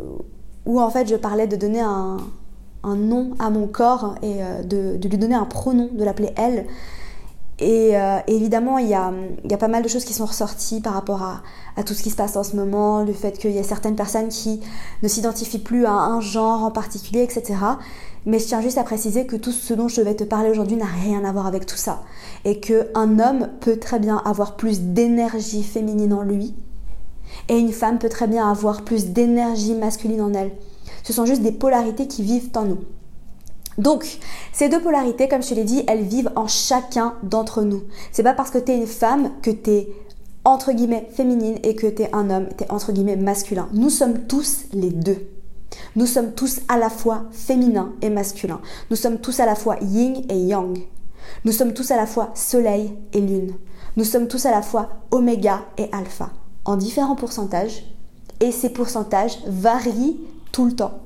où 0.65 0.81
en 0.81 0.89
fait 0.89 1.07
je 1.07 1.15
parlais 1.15 1.47
de 1.47 1.55
donner 1.55 1.81
un, 1.81 2.17
un 2.83 2.95
nom 2.95 3.31
à 3.39 3.49
mon 3.49 3.67
corps 3.67 4.15
et 4.21 4.43
euh, 4.43 4.63
de, 4.63 5.07
lui 5.07 5.17
donner 5.17 5.35
un 5.35 5.45
pronom, 5.45 5.89
de 5.91 6.03
l'appeler 6.03 6.31
elle. 6.35 6.65
Et 7.59 7.97
euh, 7.97 8.19
évidemment, 8.27 8.77
il 8.77 8.87
y, 8.87 8.93
a, 8.93 9.11
pas 9.57 9.67
mal 9.67 9.81
de 9.81 9.87
choses 9.87 10.05
qui 10.05 10.13
sont 10.13 10.27
ressorties 10.27 10.79
par 10.79 10.93
rapport 10.93 11.23
à, 11.23 11.83
tout 11.83 11.95
ce 11.95 12.03
qui 12.03 12.11
se 12.11 12.15
passe 12.15 12.35
en 12.35 12.43
ce 12.43 12.55
moment, 12.55 13.03
le 13.03 13.13
fait 13.13 13.37
qu'il 13.39 13.51
y 13.51 13.59
a 13.59 13.63
certaines 13.63 13.95
personnes 13.95 14.29
qui 14.29 14.61
ne 15.01 15.07
s'identifient 15.07 15.59
plus 15.59 15.85
à 15.85 15.91
un 15.91 16.21
genre 16.21 16.63
en 16.63 16.71
particulier, 16.71 17.23
etc. 17.23 17.55
Mais 18.27 18.37
je 18.37 18.45
tiens 18.45 18.61
juste 18.61 18.77
à 18.77 18.83
préciser 18.83 19.25
que 19.25 19.35
tout 19.35 19.51
ce 19.51 19.73
dont 19.73 19.87
je 19.87 20.01
vais 20.01 20.15
te 20.15 20.23
parler 20.23 20.51
aujourd'hui 20.51 20.75
n'a 20.75 20.85
rien 20.85 21.23
à 21.25 21.31
voir 21.31 21.47
avec 21.47 21.65
tout 21.65 21.77
ça. 21.77 22.03
Et 22.45 22.59
qu'un 22.59 23.19
homme 23.19 23.49
peut 23.59 23.77
très 23.77 23.99
bien 23.99 24.21
avoir 24.23 24.55
plus 24.55 24.81
d'énergie 24.81 25.63
féminine 25.63 26.13
en 26.13 26.21
lui, 26.21 26.53
et 27.49 27.57
une 27.57 27.71
femme 27.71 27.97
peut 27.97 28.09
très 28.09 28.27
bien 28.27 28.49
avoir 28.49 28.83
plus 28.83 29.07
d'énergie 29.07 29.73
masculine 29.73 30.21
en 30.21 30.33
elle. 30.33 30.51
Ce 31.07 31.13
sont 31.13 31.25
juste 31.25 31.41
des 31.41 31.53
polarités 31.53 32.05
qui 32.05 32.21
vivent 32.21 32.49
en 32.57 32.65
nous. 32.65 32.79
Donc, 33.77 34.19
ces 34.51 34.67
deux 34.67 34.81
polarités, 34.81 35.29
comme 35.29 35.41
je 35.41 35.47
te 35.47 35.53
l'ai 35.53 35.63
dit, 35.63 35.85
elles 35.87 36.03
vivent 36.03 36.33
en 36.35 36.47
chacun 36.47 37.13
d'entre 37.23 37.61
nous. 37.61 37.83
C'est 38.11 38.23
pas 38.23 38.33
parce 38.33 38.51
que 38.51 38.57
tu 38.57 38.73
es 38.73 38.75
une 38.75 38.87
femme 38.87 39.31
que 39.41 39.49
tu 39.49 39.69
es 39.71 39.87
entre 40.43 40.73
guillemets 40.73 41.07
féminine 41.13 41.59
et 41.63 41.75
que 41.75 41.87
tu 41.87 42.01
es 42.01 42.13
un 42.13 42.29
homme, 42.29 42.49
tu 42.57 42.65
es 42.65 42.71
entre 42.73 42.91
guillemets 42.91 43.15
masculin. 43.15 43.69
Nous 43.71 43.89
sommes 43.89 44.25
tous 44.27 44.65
les 44.73 44.89
deux. 44.89 45.29
Nous 45.95 46.07
sommes 46.07 46.33
tous 46.33 46.59
à 46.67 46.77
la 46.77 46.89
fois 46.89 47.23
féminin 47.31 47.93
et 48.01 48.09
masculin. 48.09 48.59
Nous 48.89 48.97
sommes 48.97 49.19
tous 49.19 49.39
à 49.39 49.45
la 49.45 49.55
fois 49.55 49.77
yin 49.81 50.23
et 50.27 50.37
yang. 50.37 50.77
Nous 51.45 51.53
sommes 51.53 51.73
tous 51.73 51.89
à 51.91 51.95
la 51.95 52.05
fois 52.05 52.31
soleil 52.35 52.93
et 53.13 53.21
lune. 53.21 53.53
Nous 53.95 54.03
sommes 54.03 54.27
tous 54.27 54.45
à 54.45 54.51
la 54.51 54.61
fois 54.61 54.89
oméga 55.11 55.61
et 55.77 55.87
alpha, 55.93 56.31
en 56.65 56.75
différents 56.75 57.15
pourcentages. 57.15 57.85
Et 58.41 58.51
ces 58.51 58.71
pourcentages 58.71 59.37
varient 59.47 60.17
tout 60.57 60.65
le 60.65 60.75
temps. 60.75 61.01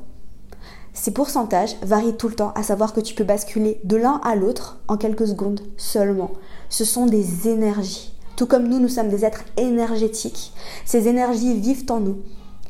Ces 0.94 1.12
pourcentages 1.12 1.76
varient 1.82 2.16
tout 2.16 2.30
le 2.30 2.36
temps, 2.36 2.54
à 2.56 2.64
savoir 2.64 2.94
que 2.94 3.02
tu 3.02 3.16
peux 3.16 3.26
basculer 3.26 3.82
de 3.84 3.98
l'un 3.98 4.22
à 4.24 4.38
l'autre 4.38 4.80
en 4.88 4.96
quelques 4.96 5.28
secondes 5.28 5.60
seulement. 5.76 6.32
Ce 6.70 6.86
sont 6.86 7.06
des 7.06 7.50
énergies. 7.50 8.14
Tout 8.38 8.46
comme 8.46 8.70
nous, 8.70 8.80
nous 8.80 8.88
sommes 8.88 9.10
des 9.10 9.26
êtres 9.26 9.44
énergétiques. 9.58 10.54
Ces 10.86 11.10
énergies 11.10 11.60
vivent 11.60 11.84
en 11.90 12.00
nous. 12.00 12.20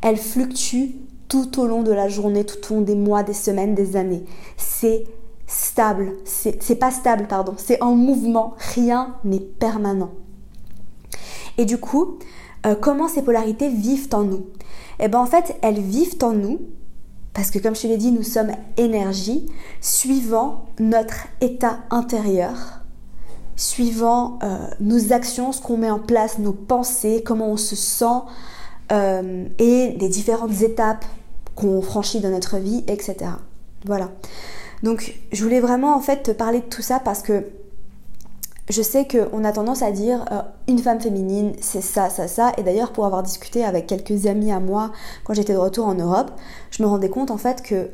Elles 0.01 0.17
fluctuent 0.17 0.95
tout 1.27 1.59
au 1.59 1.67
long 1.67 1.83
de 1.83 1.91
la 1.91 2.09
journée, 2.09 2.45
tout 2.45 2.73
au 2.73 2.77
long 2.77 2.81
des 2.81 2.95
mois, 2.95 3.21
des 3.21 3.35
semaines, 3.35 3.75
des 3.75 3.95
années. 3.95 4.25
C'est 4.57 5.03
stable. 5.45 6.13
C'est 6.25 6.79
pas 6.79 6.89
stable, 6.89 7.27
pardon. 7.27 7.53
C'est 7.57 7.79
en 7.83 7.93
mouvement. 7.93 8.55
Rien 8.73 9.17
n'est 9.23 9.39
permanent. 9.39 10.13
Et 11.59 11.65
du 11.65 11.77
coup, 11.77 12.17
euh, 12.65 12.75
comment 12.75 13.07
ces 13.07 13.21
polarités 13.21 13.69
vivent 13.69 14.09
en 14.13 14.23
nous 14.23 14.45
Eh 14.99 15.07
bien, 15.07 15.19
en 15.19 15.25
fait, 15.25 15.55
elles 15.61 15.79
vivent 15.79 16.17
en 16.21 16.33
nous 16.33 16.59
parce 17.33 17.49
que 17.49 17.59
comme 17.59 17.75
je 17.75 17.81
te 17.83 17.87
l'ai 17.87 17.97
dit, 17.97 18.11
nous 18.11 18.23
sommes 18.23 18.51
énergie 18.77 19.45
suivant 19.79 20.65
notre 20.79 21.27
état 21.39 21.79
intérieur, 21.89 22.81
suivant 23.55 24.39
euh, 24.43 24.57
nos 24.81 25.13
actions, 25.13 25.51
ce 25.51 25.61
qu'on 25.61 25.77
met 25.77 25.89
en 25.89 25.99
place, 25.99 26.39
nos 26.39 26.51
pensées, 26.51 27.23
comment 27.25 27.49
on 27.49 27.57
se 27.57 27.75
sent 27.75 28.05
euh, 28.91 29.45
et 29.59 29.95
les 29.97 30.09
différentes 30.09 30.61
étapes 30.61 31.05
qu'on 31.55 31.81
franchit 31.81 32.19
dans 32.19 32.31
notre 32.31 32.57
vie, 32.57 32.83
etc. 32.87 33.15
Voilà. 33.85 34.11
Donc 34.83 35.13
je 35.31 35.43
voulais 35.43 35.61
vraiment 35.61 35.95
en 35.95 36.01
fait 36.01 36.23
te 36.23 36.31
parler 36.31 36.59
de 36.59 36.65
tout 36.65 36.81
ça 36.81 36.99
parce 36.99 37.21
que 37.21 37.45
je 38.71 38.81
sais 38.81 39.07
qu'on 39.07 39.43
a 39.43 39.51
tendance 39.51 39.81
à 39.81 39.91
dire 39.91 40.25
euh, 40.31 40.41
une 40.67 40.79
femme 40.79 40.99
féminine, 40.99 41.53
c'est 41.61 41.81
ça, 41.81 42.09
ça, 42.09 42.27
ça. 42.27 42.51
Et 42.57 42.63
d'ailleurs, 42.63 42.91
pour 42.91 43.05
avoir 43.05 43.23
discuté 43.23 43.63
avec 43.63 43.87
quelques 43.87 44.27
amis 44.27 44.51
à 44.51 44.59
moi 44.59 44.91
quand 45.23 45.33
j'étais 45.33 45.53
de 45.53 45.57
retour 45.57 45.87
en 45.87 45.95
Europe, 45.95 46.31
je 46.69 46.83
me 46.83 46.87
rendais 46.87 47.09
compte 47.09 47.31
en 47.31 47.37
fait 47.37 47.61
que 47.61 47.89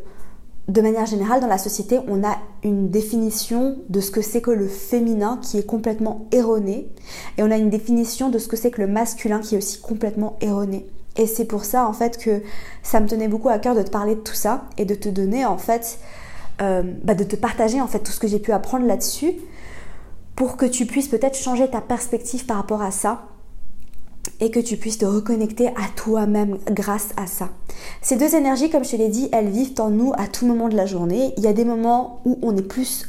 de 0.67 0.81
manière 0.81 1.05
générale, 1.05 1.39
dans 1.39 1.47
la 1.47 1.57
société, 1.57 1.99
on 2.09 2.25
a 2.25 2.37
une 2.61 2.89
définition 2.89 3.77
de 3.87 4.01
ce 4.01 4.11
que 4.11 4.21
c'est 4.21 4.41
que 4.41 4.51
le 4.51 4.67
féminin 4.67 5.39
qui 5.41 5.57
est 5.57 5.65
complètement 5.65 6.27
erronée. 6.33 6.89
Et 7.37 7.43
on 7.43 7.51
a 7.51 7.55
une 7.55 7.69
définition 7.69 8.29
de 8.29 8.37
ce 8.37 8.49
que 8.49 8.57
c'est 8.57 8.71
que 8.71 8.81
le 8.81 8.87
masculin 8.87 9.39
qui 9.39 9.55
est 9.55 9.57
aussi 9.57 9.79
complètement 9.79 10.37
erronée. 10.41 10.85
Et 11.15 11.25
c'est 11.25 11.45
pour 11.45 11.63
ça 11.63 11.87
en 11.87 11.93
fait 11.93 12.17
que 12.17 12.41
ça 12.83 12.99
me 12.99 13.07
tenait 13.07 13.29
beaucoup 13.29 13.49
à 13.49 13.59
cœur 13.59 13.75
de 13.75 13.81
te 13.81 13.89
parler 13.89 14.15
de 14.15 14.19
tout 14.19 14.33
ça 14.33 14.65
et 14.77 14.83
de 14.83 14.93
te 14.93 15.07
donner 15.07 15.45
en 15.45 15.57
fait, 15.57 15.99
euh, 16.61 16.83
bah, 17.01 17.15
de 17.15 17.23
te 17.23 17.37
partager 17.37 17.79
en 17.79 17.87
fait 17.87 17.99
tout 17.99 18.11
ce 18.11 18.19
que 18.19 18.27
j'ai 18.27 18.39
pu 18.39 18.51
apprendre 18.51 18.85
là-dessus 18.85 19.35
pour 20.37 20.55
que 20.55 20.67
tu 20.67 20.85
puisses 20.85 21.07
peut-être 21.07 21.35
changer 21.35 21.67
ta 21.67 21.81
perspective 21.81 22.45
par 22.45 22.57
rapport 22.57 22.83
à 22.83 22.91
ça 22.91 23.23
et 24.39 24.51
que 24.51 24.59
tu 24.59 24.77
puisses 24.77 24.99
te 24.99 25.05
reconnecter 25.05 25.69
à 25.69 25.89
toi-même 25.95 26.59
grâce 26.69 27.09
à 27.17 27.25
ça. 27.25 27.49
Ces 28.03 28.17
deux 28.17 28.35
énergies, 28.35 28.69
comme 28.69 28.85
je 28.85 28.91
te 28.91 28.95
l'ai 28.95 29.09
dit, 29.09 29.29
elles 29.31 29.49
vivent 29.49 29.73
en 29.79 29.89
nous 29.89 30.13
à 30.15 30.27
tout 30.27 30.45
moment 30.45 30.69
de 30.69 30.75
la 30.75 30.85
journée. 30.85 31.33
Il 31.37 31.43
y 31.43 31.47
a 31.47 31.53
des 31.53 31.65
moments 31.65 32.21
où 32.23 32.37
on 32.43 32.55
est 32.55 32.61
plus 32.61 33.07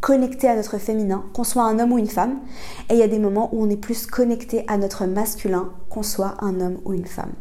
connecté 0.00 0.48
à 0.48 0.56
notre 0.56 0.78
féminin, 0.78 1.22
qu'on 1.34 1.44
soit 1.44 1.64
un 1.64 1.78
homme 1.78 1.92
ou 1.92 1.98
une 1.98 2.08
femme, 2.08 2.38
et 2.88 2.94
il 2.94 2.98
y 2.98 3.02
a 3.02 3.08
des 3.08 3.18
moments 3.18 3.50
où 3.52 3.62
on 3.62 3.68
est 3.68 3.76
plus 3.76 4.06
connecté 4.06 4.64
à 4.66 4.78
notre 4.78 5.04
masculin, 5.04 5.68
qu'on 5.90 6.02
soit 6.02 6.36
un 6.40 6.62
homme 6.62 6.78
ou 6.86 6.94
une 6.94 7.06
femme. 7.06 7.32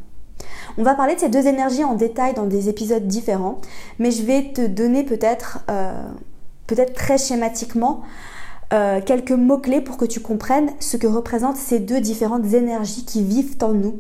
On 0.78 0.84
va 0.84 0.96
parler 0.96 1.16
de 1.16 1.22
ces 1.22 1.30
deux 1.30 1.48
énergies 1.48 1.86
en 1.86 1.96
détail 1.96 2.34
dans 2.34 2.46
des 2.46 2.68
épisodes 2.68 3.08
différents, 3.08 3.62
mais 4.00 4.12
je 4.12 4.24
vais 4.24 4.52
te 4.52 4.68
donner 4.68 5.04
peut-être, 5.06 5.60
euh, 5.70 5.94
peut-être 6.68 6.94
très 6.94 7.18
schématiquement, 7.18 8.02
euh, 8.72 9.02
quelques 9.02 9.32
mots-clés 9.32 9.82
pour 9.82 9.98
que 9.98 10.06
tu 10.06 10.20
comprennes 10.20 10.70
ce 10.80 10.98
que 10.98 11.08
représentent 11.08 11.58
ces 11.58 11.80
deux 11.80 12.02
différentes 12.02 12.54
énergies 12.54 13.06
qui 13.06 13.24
vivent 13.24 13.58
en 13.62 13.74
nous. 13.74 14.00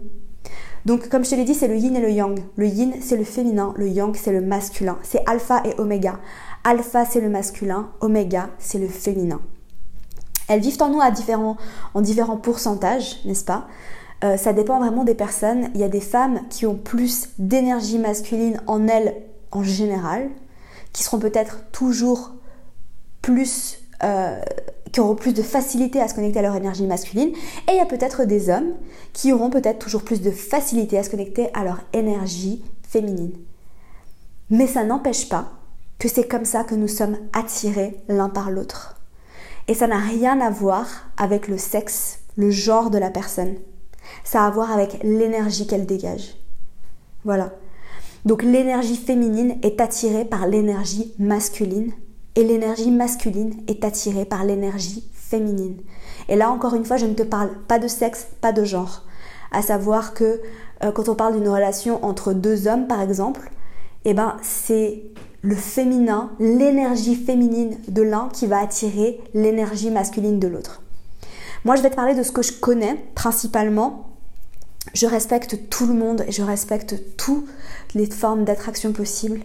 Donc 0.85 1.09
comme 1.09 1.25
je 1.25 1.31
te 1.31 1.35
l'ai 1.35 1.43
dit, 1.43 1.55
c'est 1.55 1.67
le 1.67 1.75
yin 1.75 1.95
et 1.95 2.01
le 2.01 2.11
yang. 2.11 2.39
Le 2.55 2.67
yin, 2.67 2.93
c'est 3.01 3.17
le 3.17 3.23
féminin, 3.23 3.73
le 3.77 3.87
yang, 3.87 4.15
c'est 4.15 4.31
le 4.31 4.41
masculin. 4.41 4.97
C'est 5.03 5.27
alpha 5.27 5.61
et 5.65 5.73
oméga. 5.79 6.19
Alpha, 6.63 7.05
c'est 7.05 7.21
le 7.21 7.29
masculin, 7.29 7.89
oméga, 7.99 8.49
c'est 8.59 8.79
le 8.79 8.87
féminin. 8.87 9.41
Elles 10.47 10.61
vivent 10.61 10.81
en 10.81 10.89
nous 10.89 11.01
à 11.01 11.11
différents, 11.11 11.57
en 11.93 12.01
différents 12.01 12.37
pourcentages, 12.37 13.23
n'est-ce 13.25 13.45
pas? 13.45 13.67
Euh, 14.23 14.35
Ça 14.37 14.53
dépend 14.53 14.79
vraiment 14.79 15.03
des 15.03 15.15
personnes. 15.15 15.69
Il 15.73 15.79
y 15.79 15.83
a 15.83 15.89
des 15.89 16.01
femmes 16.01 16.41
qui 16.49 16.65
ont 16.65 16.75
plus 16.75 17.29
d'énergie 17.37 17.99
masculine 17.99 18.61
en 18.67 18.87
elles 18.87 19.15
en 19.51 19.63
général, 19.63 20.29
qui 20.91 21.03
seront 21.03 21.19
peut-être 21.19 21.63
toujours 21.71 22.31
plus 23.21 23.79
euh, 24.03 24.39
qui 24.91 24.99
auront 24.99 25.15
plus 25.15 25.33
de 25.33 25.41
facilité 25.41 26.01
à 26.01 26.07
se 26.07 26.15
connecter 26.15 26.39
à 26.39 26.41
leur 26.41 26.55
énergie 26.55 26.87
masculine. 26.87 27.29
Et 27.67 27.71
il 27.73 27.75
y 27.75 27.81
a 27.81 27.85
peut-être 27.85 28.25
des 28.25 28.49
hommes 28.49 28.73
qui 29.13 29.31
auront 29.31 29.49
peut-être 29.49 29.79
toujours 29.79 30.03
plus 30.03 30.21
de 30.21 30.31
facilité 30.31 30.97
à 30.97 31.03
se 31.03 31.09
connecter 31.09 31.49
à 31.53 31.63
leur 31.63 31.81
énergie 31.93 32.63
féminine. 32.87 33.33
Mais 34.49 34.67
ça 34.67 34.83
n'empêche 34.83 35.29
pas 35.29 35.51
que 35.99 36.07
c'est 36.07 36.27
comme 36.27 36.45
ça 36.45 36.63
que 36.63 36.75
nous 36.75 36.87
sommes 36.87 37.17
attirés 37.33 37.97
l'un 38.07 38.29
par 38.29 38.49
l'autre. 38.49 38.95
Et 39.67 39.75
ça 39.75 39.85
n'a 39.85 39.99
rien 39.99 40.41
à 40.41 40.49
voir 40.49 40.87
avec 41.17 41.47
le 41.47 41.57
sexe, 41.57 42.19
le 42.35 42.49
genre 42.49 42.89
de 42.89 42.97
la 42.97 43.11
personne. 43.11 43.55
Ça 44.23 44.43
a 44.43 44.47
à 44.47 44.49
voir 44.49 44.71
avec 44.71 45.03
l'énergie 45.03 45.67
qu'elle 45.67 45.85
dégage. 45.85 46.35
Voilà. 47.25 47.51
Donc 48.25 48.41
l'énergie 48.43 48.95
féminine 48.95 49.57
est 49.61 49.79
attirée 49.81 50.25
par 50.25 50.47
l'énergie 50.47 51.13
masculine 51.19 51.91
et 52.35 52.43
l'énergie 52.43 52.91
masculine 52.91 53.55
est 53.67 53.83
attirée 53.83 54.25
par 54.25 54.43
l'énergie 54.43 55.09
féminine. 55.13 55.77
Et 56.27 56.35
là, 56.35 56.51
encore 56.51 56.75
une 56.75 56.85
fois, 56.85 56.97
je 56.97 57.05
ne 57.05 57.13
te 57.13 57.23
parle 57.23 57.51
pas 57.67 57.79
de 57.79 57.87
sexe, 57.87 58.27
pas 58.41 58.51
de 58.51 58.63
genre. 58.63 59.03
À 59.51 59.61
savoir 59.61 60.13
que 60.13 60.41
euh, 60.83 60.91
quand 60.91 61.09
on 61.09 61.15
parle 61.15 61.33
d'une 61.33 61.49
relation 61.49 62.03
entre 62.05 62.33
deux 62.33 62.67
hommes, 62.67 62.87
par 62.87 63.01
exemple, 63.01 63.51
eh 64.05 64.13
ben, 64.13 64.37
c'est 64.41 65.03
le 65.41 65.55
féminin, 65.55 66.31
l'énergie 66.39 67.15
féminine 67.15 67.77
de 67.87 68.01
l'un 68.01 68.29
qui 68.31 68.45
va 68.45 68.59
attirer 68.59 69.21
l'énergie 69.33 69.89
masculine 69.89 70.39
de 70.39 70.47
l'autre. 70.47 70.81
Moi, 71.65 71.75
je 71.75 71.81
vais 71.81 71.89
te 71.89 71.95
parler 71.95 72.15
de 72.15 72.23
ce 72.23 72.31
que 72.31 72.41
je 72.41 72.53
connais 72.53 72.97
principalement. 73.15 74.05
Je 74.93 75.05
respecte 75.05 75.69
tout 75.69 75.87
le 75.87 75.93
monde 75.93 76.23
et 76.27 76.31
je 76.31 76.41
respecte 76.41 76.95
toutes 77.17 77.47
les 77.95 78.05
formes 78.05 78.45
d'attraction 78.45 78.93
possibles. 78.93 79.41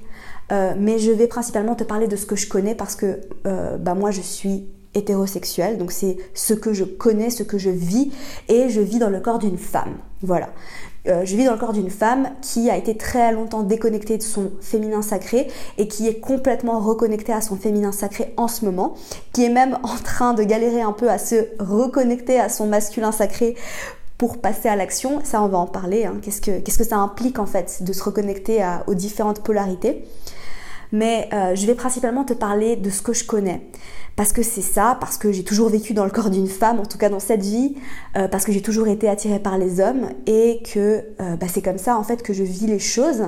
Euh, 0.52 0.74
mais 0.78 0.98
je 0.98 1.10
vais 1.10 1.26
principalement 1.26 1.74
te 1.74 1.84
parler 1.84 2.06
de 2.06 2.16
ce 2.16 2.26
que 2.26 2.36
je 2.36 2.48
connais 2.48 2.74
parce 2.74 2.96
que 2.96 3.20
euh, 3.46 3.76
bah, 3.78 3.94
moi 3.94 4.10
je 4.10 4.20
suis 4.20 4.66
hétérosexuelle, 4.94 5.76
donc 5.78 5.90
c'est 5.90 6.16
ce 6.34 6.54
que 6.54 6.72
je 6.72 6.84
connais, 6.84 7.30
ce 7.30 7.42
que 7.42 7.58
je 7.58 7.70
vis, 7.70 8.12
et 8.48 8.68
je 8.68 8.80
vis 8.80 8.98
dans 8.98 9.10
le 9.10 9.20
corps 9.20 9.38
d'une 9.38 9.58
femme. 9.58 9.96
Voilà. 10.22 10.50
Euh, 11.06 11.24
je 11.24 11.36
vis 11.36 11.44
dans 11.44 11.52
le 11.52 11.58
corps 11.58 11.74
d'une 11.74 11.90
femme 11.90 12.30
qui 12.40 12.70
a 12.70 12.76
été 12.76 12.96
très 12.96 13.32
longtemps 13.32 13.62
déconnectée 13.62 14.16
de 14.16 14.22
son 14.22 14.52
féminin 14.60 15.02
sacré 15.02 15.48
et 15.76 15.86
qui 15.86 16.08
est 16.08 16.18
complètement 16.18 16.78
reconnectée 16.78 17.32
à 17.32 17.42
son 17.42 17.56
féminin 17.56 17.92
sacré 17.92 18.32
en 18.38 18.48
ce 18.48 18.64
moment, 18.64 18.94
qui 19.32 19.44
est 19.44 19.50
même 19.50 19.78
en 19.82 19.96
train 20.02 20.32
de 20.32 20.42
galérer 20.42 20.80
un 20.80 20.92
peu 20.92 21.10
à 21.10 21.18
se 21.18 21.48
reconnecter 21.58 22.40
à 22.40 22.48
son 22.48 22.66
masculin 22.66 23.12
sacré 23.12 23.54
pour 24.18 24.40
passer 24.40 24.68
à 24.68 24.76
l'action. 24.76 25.20
Ça, 25.24 25.42
on 25.42 25.48
va 25.48 25.58
en 25.58 25.66
parler. 25.66 26.04
Hein. 26.04 26.18
Qu'est-ce, 26.22 26.40
que, 26.40 26.84
ça 26.84 26.96
implique 26.96 27.38
en 27.38 27.46
fait 27.46 27.82
de 27.82 27.92
se 27.92 28.02
reconnecter 28.02 28.64
aux 28.86 28.94
différentes 28.94 29.42
polarités 29.42 30.04
mais 30.94 31.28
euh, 31.32 31.56
je 31.56 31.66
vais 31.66 31.74
principalement 31.74 32.24
te 32.24 32.32
parler 32.32 32.76
de 32.76 32.88
ce 32.88 33.02
que 33.02 33.12
je 33.12 33.24
connais. 33.24 33.62
Parce 34.16 34.32
que 34.32 34.44
c'est 34.44 34.62
ça, 34.62 34.96
parce 35.00 35.18
que 35.18 35.32
j'ai 35.32 35.42
toujours 35.42 35.68
vécu 35.68 35.92
dans 35.92 36.04
le 36.04 36.10
corps 36.10 36.30
d'une 36.30 36.46
femme, 36.46 36.78
en 36.78 36.86
tout 36.86 36.98
cas 36.98 37.08
dans 37.08 37.18
cette 37.18 37.42
vie, 37.42 37.74
euh, 38.16 38.28
parce 38.28 38.44
que 38.44 38.52
j'ai 38.52 38.62
toujours 38.62 38.86
été 38.86 39.08
attirée 39.08 39.40
par 39.40 39.58
les 39.58 39.80
hommes 39.80 40.08
et 40.26 40.62
que 40.72 41.04
euh, 41.20 41.36
bah, 41.36 41.48
c'est 41.52 41.62
comme 41.62 41.78
ça 41.78 41.98
en 41.98 42.04
fait 42.04 42.22
que 42.22 42.32
je 42.32 42.44
vis 42.44 42.68
les 42.68 42.78
choses. 42.78 43.24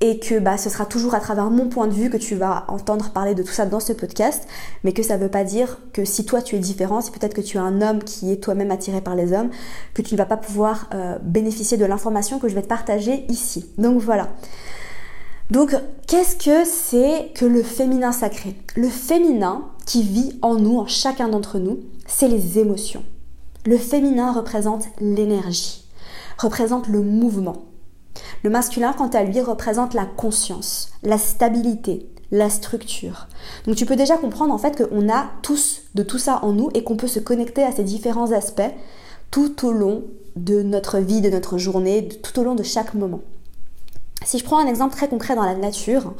Et 0.00 0.18
que 0.20 0.38
bah, 0.38 0.56
ce 0.56 0.70
sera 0.70 0.86
toujours 0.86 1.14
à 1.14 1.20
travers 1.20 1.50
mon 1.50 1.68
point 1.68 1.88
de 1.88 1.92
vue 1.92 2.08
que 2.08 2.16
tu 2.16 2.36
vas 2.36 2.64
entendre 2.68 3.10
parler 3.10 3.34
de 3.34 3.42
tout 3.42 3.52
ça 3.52 3.66
dans 3.66 3.80
ce 3.80 3.92
podcast, 3.92 4.46
mais 4.84 4.92
que 4.92 5.02
ça 5.02 5.16
ne 5.16 5.22
veut 5.22 5.30
pas 5.30 5.44
dire 5.44 5.78
que 5.92 6.04
si 6.04 6.24
toi 6.24 6.40
tu 6.40 6.54
es 6.54 6.58
différent, 6.60 7.00
si 7.00 7.10
peut-être 7.10 7.34
que 7.34 7.40
tu 7.40 7.56
es 7.56 7.60
un 7.60 7.82
homme 7.82 8.02
qui 8.04 8.30
est 8.30 8.36
toi-même 8.36 8.70
attiré 8.70 9.00
par 9.00 9.16
les 9.16 9.32
hommes, 9.32 9.50
que 9.94 10.02
tu 10.02 10.14
ne 10.14 10.18
vas 10.18 10.26
pas 10.26 10.36
pouvoir 10.36 10.88
euh, 10.94 11.18
bénéficier 11.22 11.76
de 11.76 11.84
l'information 11.84 12.38
que 12.38 12.48
je 12.48 12.54
vais 12.54 12.62
te 12.62 12.68
partager 12.68 13.24
ici. 13.28 13.66
Donc 13.76 14.00
voilà. 14.00 14.28
Donc 15.50 15.74
qu'est-ce 16.06 16.36
que 16.36 16.64
c'est 16.64 17.32
que 17.34 17.44
le 17.44 17.62
féminin 17.62 18.12
sacré? 18.12 18.54
Le 18.76 18.88
féminin 18.88 19.64
qui 19.86 20.02
vit 20.02 20.38
en 20.42 20.56
nous, 20.56 20.78
en 20.78 20.86
chacun 20.86 21.28
d'entre 21.28 21.58
nous, 21.58 21.80
c'est 22.06 22.28
les 22.28 22.58
émotions. 22.58 23.02
Le 23.66 23.78
féminin 23.78 24.32
représente 24.32 24.84
l'énergie, 25.00 25.84
représente 26.38 26.88
le 26.88 27.02
mouvement. 27.02 27.67
Le 28.42 28.50
masculin, 28.50 28.92
quant 28.92 29.08
à 29.08 29.24
lui, 29.24 29.40
représente 29.40 29.94
la 29.94 30.04
conscience, 30.04 30.90
la 31.02 31.18
stabilité, 31.18 32.08
la 32.30 32.50
structure. 32.50 33.28
Donc 33.66 33.76
tu 33.76 33.86
peux 33.86 33.96
déjà 33.96 34.16
comprendre 34.16 34.52
en 34.52 34.58
fait 34.58 34.76
qu'on 34.76 35.08
a 35.08 35.30
tous 35.42 35.82
de 35.94 36.02
tout 36.02 36.18
ça 36.18 36.40
en 36.42 36.52
nous 36.52 36.70
et 36.74 36.84
qu'on 36.84 36.96
peut 36.96 37.08
se 37.08 37.20
connecter 37.20 37.62
à 37.62 37.72
ces 37.72 37.84
différents 37.84 38.32
aspects 38.32 38.70
tout 39.30 39.66
au 39.66 39.72
long 39.72 40.04
de 40.36 40.62
notre 40.62 40.98
vie, 40.98 41.20
de 41.20 41.30
notre 41.30 41.58
journée, 41.58 42.08
tout 42.08 42.38
au 42.38 42.44
long 42.44 42.54
de 42.54 42.62
chaque 42.62 42.94
moment. 42.94 43.20
Si 44.24 44.38
je 44.38 44.44
prends 44.44 44.58
un 44.58 44.66
exemple 44.66 44.94
très 44.94 45.08
concret 45.08 45.34
dans 45.34 45.44
la 45.44 45.54
nature, 45.54 46.14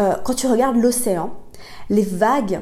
euh, 0.00 0.14
quand 0.24 0.34
tu 0.34 0.46
regardes 0.46 0.76
l'océan, 0.76 1.34
les 1.90 2.02
vagues, 2.02 2.60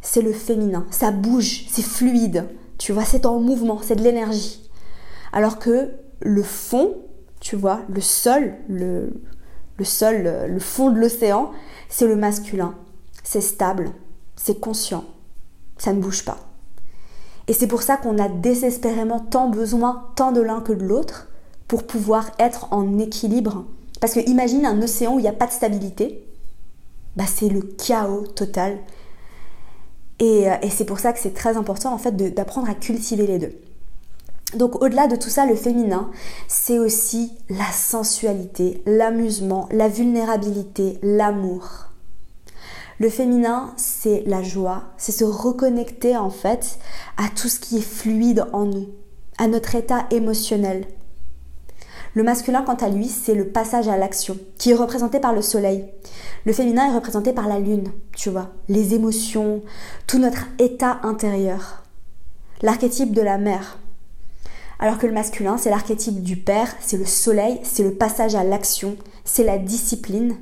c'est 0.00 0.22
le 0.22 0.32
féminin, 0.32 0.86
ça 0.90 1.10
bouge, 1.10 1.66
c'est 1.68 1.84
fluide, 1.84 2.46
tu 2.78 2.92
vois, 2.92 3.04
c'est 3.04 3.26
en 3.26 3.40
mouvement, 3.40 3.80
c'est 3.82 3.96
de 3.96 4.02
l'énergie. 4.02 4.68
Alors 5.32 5.58
que 5.58 5.90
le 6.20 6.42
fond, 6.42 6.94
tu 7.44 7.56
vois, 7.56 7.82
le 7.90 8.00
sol, 8.00 8.54
le, 8.70 9.10
fond 10.60 10.90
de 10.90 10.98
l'océan, 10.98 11.50
c'est 11.90 12.06
le 12.06 12.16
masculin. 12.16 12.74
C'est 13.22 13.42
stable, 13.42 13.90
c'est 14.34 14.58
conscient, 14.58 15.04
ça 15.76 15.92
ne 15.92 16.00
bouge 16.00 16.24
pas. 16.24 16.38
Et 17.46 17.52
c'est 17.52 17.66
pour 17.66 17.82
ça 17.82 17.98
qu'on 17.98 18.18
a 18.18 18.30
désespérément 18.30 19.20
tant 19.20 19.50
besoin, 19.50 20.06
tant 20.16 20.32
de 20.32 20.40
l'un 20.40 20.62
que 20.62 20.72
de 20.72 20.86
l'autre, 20.86 21.28
pour 21.68 21.86
pouvoir 21.86 22.30
être 22.38 22.72
en 22.72 22.98
équilibre. 22.98 23.66
Parce 24.00 24.14
que 24.14 24.20
imagine 24.20 24.64
un 24.64 24.80
océan 24.80 25.14
où 25.14 25.18
il 25.18 25.22
n'y 25.22 25.28
a 25.28 25.32
pas 25.32 25.46
de 25.46 25.52
stabilité, 25.52 26.26
bah 27.14 27.24
c'est 27.26 27.50
le 27.50 27.60
chaos 27.60 28.26
total. 28.26 28.78
Et, 30.18 30.46
et 30.62 30.70
c'est 30.70 30.86
pour 30.86 30.98
ça 30.98 31.12
que 31.12 31.18
c'est 31.18 31.34
très 31.34 31.58
important 31.58 31.92
en 31.92 31.98
fait 31.98 32.16
d'apprendre 32.16 32.70
à 32.70 32.74
cultiver 32.74 33.26
les 33.26 33.38
deux. 33.38 33.52
Donc 34.54 34.80
au-delà 34.82 35.06
de 35.06 35.16
tout 35.16 35.30
ça, 35.30 35.46
le 35.46 35.56
féminin, 35.56 36.10
c'est 36.46 36.78
aussi 36.78 37.32
la 37.48 37.70
sensualité, 37.72 38.82
l'amusement, 38.86 39.68
la 39.72 39.88
vulnérabilité, 39.88 40.98
l'amour. 41.02 41.88
Le 43.00 43.10
féminin, 43.10 43.72
c'est 43.76 44.22
la 44.26 44.42
joie, 44.42 44.84
c'est 44.96 45.12
se 45.12 45.24
reconnecter 45.24 46.16
en 46.16 46.30
fait 46.30 46.78
à 47.16 47.28
tout 47.28 47.48
ce 47.48 47.58
qui 47.58 47.78
est 47.78 47.80
fluide 47.80 48.46
en 48.52 48.66
nous, 48.66 48.88
à 49.38 49.48
notre 49.48 49.74
état 49.74 50.06
émotionnel. 50.12 50.86
Le 52.14 52.22
masculin, 52.22 52.62
quant 52.62 52.74
à 52.74 52.88
lui, 52.88 53.08
c'est 53.08 53.34
le 53.34 53.48
passage 53.48 53.88
à 53.88 53.96
l'action, 53.96 54.38
qui 54.56 54.70
est 54.70 54.74
représenté 54.74 55.18
par 55.18 55.32
le 55.32 55.42
soleil. 55.42 55.84
Le 56.44 56.52
féminin 56.52 56.88
est 56.88 56.94
représenté 56.94 57.32
par 57.32 57.48
la 57.48 57.58
lune, 57.58 57.90
tu 58.14 58.30
vois, 58.30 58.50
les 58.68 58.94
émotions, 58.94 59.62
tout 60.06 60.18
notre 60.18 60.46
état 60.60 61.00
intérieur. 61.02 61.82
L'archétype 62.62 63.12
de 63.12 63.20
la 63.20 63.38
mère, 63.38 63.78
alors 64.78 64.98
que 64.98 65.06
le 65.06 65.12
masculin, 65.12 65.56
c'est 65.56 65.70
l'archétype 65.70 66.22
du 66.22 66.36
père, 66.36 66.74
c'est 66.80 66.96
le 66.96 67.04
soleil, 67.04 67.60
c'est 67.62 67.82
le 67.82 67.94
passage 67.94 68.34
à 68.34 68.44
l'action, 68.44 68.96
c'est 69.24 69.44
la 69.44 69.58
discipline, 69.58 70.36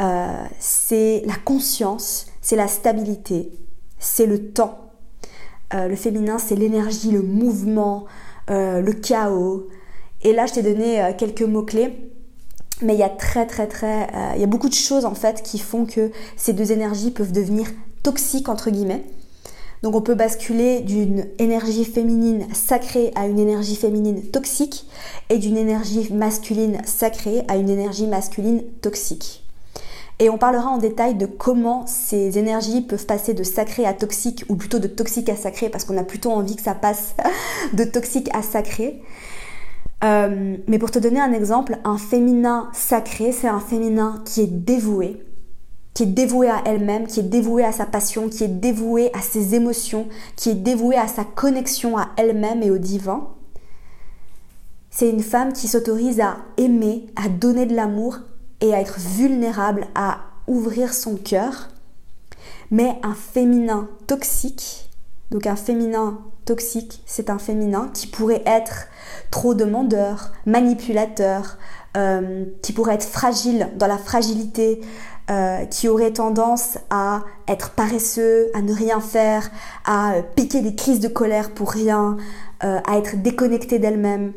euh, 0.00 0.44
c'est 0.58 1.22
la 1.26 1.34
conscience, 1.44 2.26
c'est 2.40 2.56
la 2.56 2.68
stabilité, 2.68 3.52
c'est 3.98 4.26
le 4.26 4.52
temps. 4.52 4.78
Euh, 5.74 5.88
le 5.88 5.96
féminin, 5.96 6.38
c'est 6.38 6.54
l'énergie, 6.54 7.10
le 7.10 7.22
mouvement, 7.22 8.06
euh, 8.50 8.80
le 8.80 8.92
chaos. 8.92 9.68
Et 10.22 10.32
là, 10.32 10.46
je 10.46 10.54
t'ai 10.54 10.62
donné 10.62 11.12
quelques 11.18 11.42
mots-clés. 11.42 12.08
Mais 12.80 12.94
il 12.94 12.98
y 12.98 13.04
a 13.04 13.12
il 14.34 14.40
y 14.40 14.44
a 14.44 14.46
beaucoup 14.46 14.68
de 14.68 14.74
choses 14.74 15.04
en 15.04 15.14
fait 15.14 15.42
qui 15.42 15.60
font 15.60 15.84
que 15.84 16.10
ces 16.36 16.52
deux 16.52 16.72
énergies 16.72 17.12
peuvent 17.12 17.30
devenir 17.30 17.68
toxiques 18.02 18.48
entre 18.48 18.70
guillemets. 18.70 19.04
Donc 19.82 19.96
on 19.96 20.00
peut 20.00 20.14
basculer 20.14 20.80
d'une 20.80 21.26
énergie 21.38 21.84
féminine 21.84 22.46
sacrée 22.54 23.10
à 23.16 23.26
une 23.26 23.40
énergie 23.40 23.74
féminine 23.74 24.22
toxique 24.30 24.86
et 25.28 25.38
d'une 25.38 25.56
énergie 25.56 26.12
masculine 26.12 26.80
sacrée 26.84 27.42
à 27.48 27.56
une 27.56 27.68
énergie 27.68 28.06
masculine 28.06 28.62
toxique. 28.80 29.42
Et 30.20 30.30
on 30.30 30.38
parlera 30.38 30.70
en 30.70 30.78
détail 30.78 31.16
de 31.16 31.26
comment 31.26 31.84
ces 31.88 32.38
énergies 32.38 32.82
peuvent 32.82 33.06
passer 33.06 33.34
de 33.34 33.42
sacré 33.42 33.84
à 33.84 33.92
toxique, 33.92 34.44
ou 34.48 34.54
plutôt 34.54 34.78
de 34.78 34.86
toxique 34.86 35.28
à 35.28 35.34
sacré, 35.34 35.68
parce 35.68 35.84
qu'on 35.84 35.98
a 35.98 36.04
plutôt 36.04 36.30
envie 36.30 36.54
que 36.54 36.62
ça 36.62 36.74
passe 36.74 37.16
de 37.72 37.82
toxique 37.82 38.30
à 38.32 38.42
sacré. 38.42 39.02
Euh, 40.04 40.56
mais 40.68 40.78
pour 40.78 40.92
te 40.92 41.00
donner 41.00 41.18
un 41.18 41.32
exemple, 41.32 41.78
un 41.82 41.98
féminin 41.98 42.70
sacré, 42.72 43.32
c'est 43.32 43.48
un 43.48 43.58
féminin 43.58 44.22
qui 44.24 44.42
est 44.42 44.46
dévoué, 44.46 45.20
qui 45.94 46.04
est 46.04 46.06
dévouée 46.06 46.48
à 46.48 46.62
elle-même, 46.64 47.06
qui 47.06 47.20
est 47.20 47.24
dévouée 47.24 47.64
à 47.64 47.72
sa 47.72 47.86
passion, 47.86 48.28
qui 48.28 48.44
est 48.44 48.48
dévouée 48.48 49.10
à 49.14 49.20
ses 49.20 49.54
émotions, 49.54 50.08
qui 50.36 50.50
est 50.50 50.54
dévouée 50.54 50.96
à 50.96 51.06
sa 51.06 51.24
connexion 51.24 51.98
à 51.98 52.08
elle-même 52.16 52.62
et 52.62 52.70
au 52.70 52.78
divin. 52.78 53.28
C'est 54.90 55.08
une 55.08 55.22
femme 55.22 55.52
qui 55.52 55.68
s'autorise 55.68 56.20
à 56.20 56.36
aimer, 56.56 57.06
à 57.16 57.28
donner 57.28 57.66
de 57.66 57.74
l'amour 57.74 58.18
et 58.60 58.74
à 58.74 58.80
être 58.80 58.98
vulnérable, 58.98 59.86
à 59.94 60.20
ouvrir 60.46 60.92
son 60.92 61.16
cœur. 61.16 61.68
Mais 62.70 62.98
un 63.02 63.14
féminin 63.14 63.88
toxique, 64.06 64.90
donc 65.30 65.46
un 65.46 65.56
féminin 65.56 66.20
toxique, 66.44 67.02
c'est 67.06 67.30
un 67.30 67.38
féminin 67.38 67.90
qui 67.94 68.06
pourrait 68.06 68.42
être 68.46 68.86
trop 69.30 69.54
demandeur, 69.54 70.32
manipulateur, 70.46 71.56
euh, 71.96 72.44
qui 72.62 72.72
pourrait 72.72 72.94
être 72.94 73.04
fragile 73.04 73.68
dans 73.76 73.86
la 73.86 73.98
fragilité, 73.98 74.80
euh, 75.30 75.66
qui 75.66 75.86
aurait 75.86 76.12
tendance 76.12 76.78
à 76.90 77.22
être 77.46 77.70
paresseux, 77.70 78.50
à 78.54 78.60
ne 78.60 78.72
rien 78.74 79.00
faire, 79.00 79.52
à 79.84 80.14
piquer 80.34 80.62
des 80.62 80.74
crises 80.74 80.98
de 80.98 81.06
colère 81.06 81.52
pour 81.52 81.70
rien, 81.70 82.16
euh, 82.64 82.80
à 82.88 82.98
être 82.98 83.22
déconnecté 83.22 83.78
d'elle-même, 83.78 84.32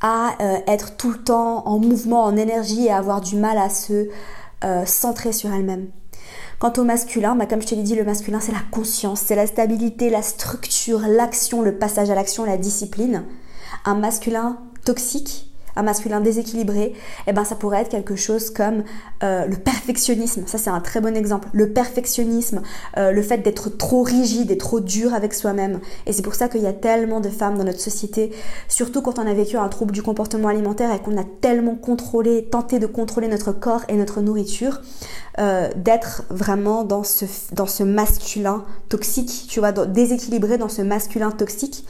à 0.00 0.36
euh, 0.40 0.58
être 0.68 0.96
tout 0.96 1.10
le 1.10 1.18
temps 1.18 1.66
en 1.66 1.80
mouvement, 1.80 2.22
en 2.22 2.36
énergie 2.36 2.86
et 2.86 2.92
avoir 2.92 3.20
du 3.20 3.36
mal 3.36 3.58
à 3.58 3.68
se 3.68 4.08
centrer 4.86 5.32
sur 5.32 5.52
elle-même. 5.52 5.88
Quant 6.58 6.72
au 6.78 6.84
masculin, 6.84 7.34
bah, 7.34 7.44
comme 7.44 7.60
je 7.60 7.66
te 7.66 7.74
l'ai 7.74 7.82
dit, 7.82 7.96
le 7.96 8.04
masculin 8.04 8.40
c'est 8.40 8.52
la 8.52 8.62
conscience, 8.70 9.20
c'est 9.20 9.34
la 9.34 9.46
stabilité, 9.46 10.08
la 10.08 10.22
structure, 10.22 11.00
l'action, 11.00 11.60
le 11.60 11.76
passage 11.76 12.08
à 12.08 12.14
l'action, 12.14 12.44
la 12.44 12.56
discipline. 12.56 13.24
Un 13.84 13.96
masculin 13.96 14.58
toxique, 14.84 15.53
un 15.76 15.82
masculin 15.82 16.20
déséquilibré, 16.20 16.92
eh 17.26 17.32
ben 17.32 17.44
ça 17.44 17.54
pourrait 17.54 17.82
être 17.82 17.88
quelque 17.88 18.16
chose 18.16 18.50
comme 18.50 18.84
euh, 19.22 19.46
le 19.46 19.56
perfectionnisme. 19.56 20.44
Ça 20.46 20.58
c'est 20.58 20.70
un 20.70 20.80
très 20.80 21.00
bon 21.00 21.16
exemple. 21.16 21.48
Le 21.52 21.70
perfectionnisme, 21.70 22.62
euh, 22.96 23.10
le 23.10 23.22
fait 23.22 23.38
d'être 23.38 23.70
trop 23.70 24.02
rigide 24.02 24.50
et 24.50 24.58
trop 24.58 24.80
dur 24.80 25.14
avec 25.14 25.34
soi-même. 25.34 25.80
Et 26.06 26.12
c'est 26.12 26.22
pour 26.22 26.34
ça 26.34 26.48
qu'il 26.48 26.62
y 26.62 26.66
a 26.66 26.72
tellement 26.72 27.20
de 27.20 27.28
femmes 27.28 27.58
dans 27.58 27.64
notre 27.64 27.80
société, 27.80 28.32
surtout 28.68 29.02
quand 29.02 29.18
on 29.18 29.26
a 29.26 29.34
vécu 29.34 29.56
un 29.56 29.68
trouble 29.68 29.92
du 29.92 30.02
comportement 30.02 30.48
alimentaire 30.48 30.92
et 30.92 30.98
qu'on 30.98 31.18
a 31.18 31.24
tellement 31.40 31.74
contrôlé, 31.74 32.44
tenté 32.44 32.78
de 32.78 32.86
contrôler 32.86 33.28
notre 33.28 33.52
corps 33.52 33.82
et 33.88 33.96
notre 33.96 34.20
nourriture, 34.20 34.80
euh, 35.38 35.68
d'être 35.76 36.22
vraiment 36.30 36.84
dans 36.84 37.02
ce, 37.02 37.24
dans 37.52 37.66
ce 37.66 37.82
masculin 37.82 38.64
toxique, 38.88 39.46
tu 39.48 39.60
vois, 39.60 39.72
déséquilibré 39.72 40.58
dans 40.58 40.68
ce 40.68 40.82
masculin 40.82 41.30
toxique 41.30 41.84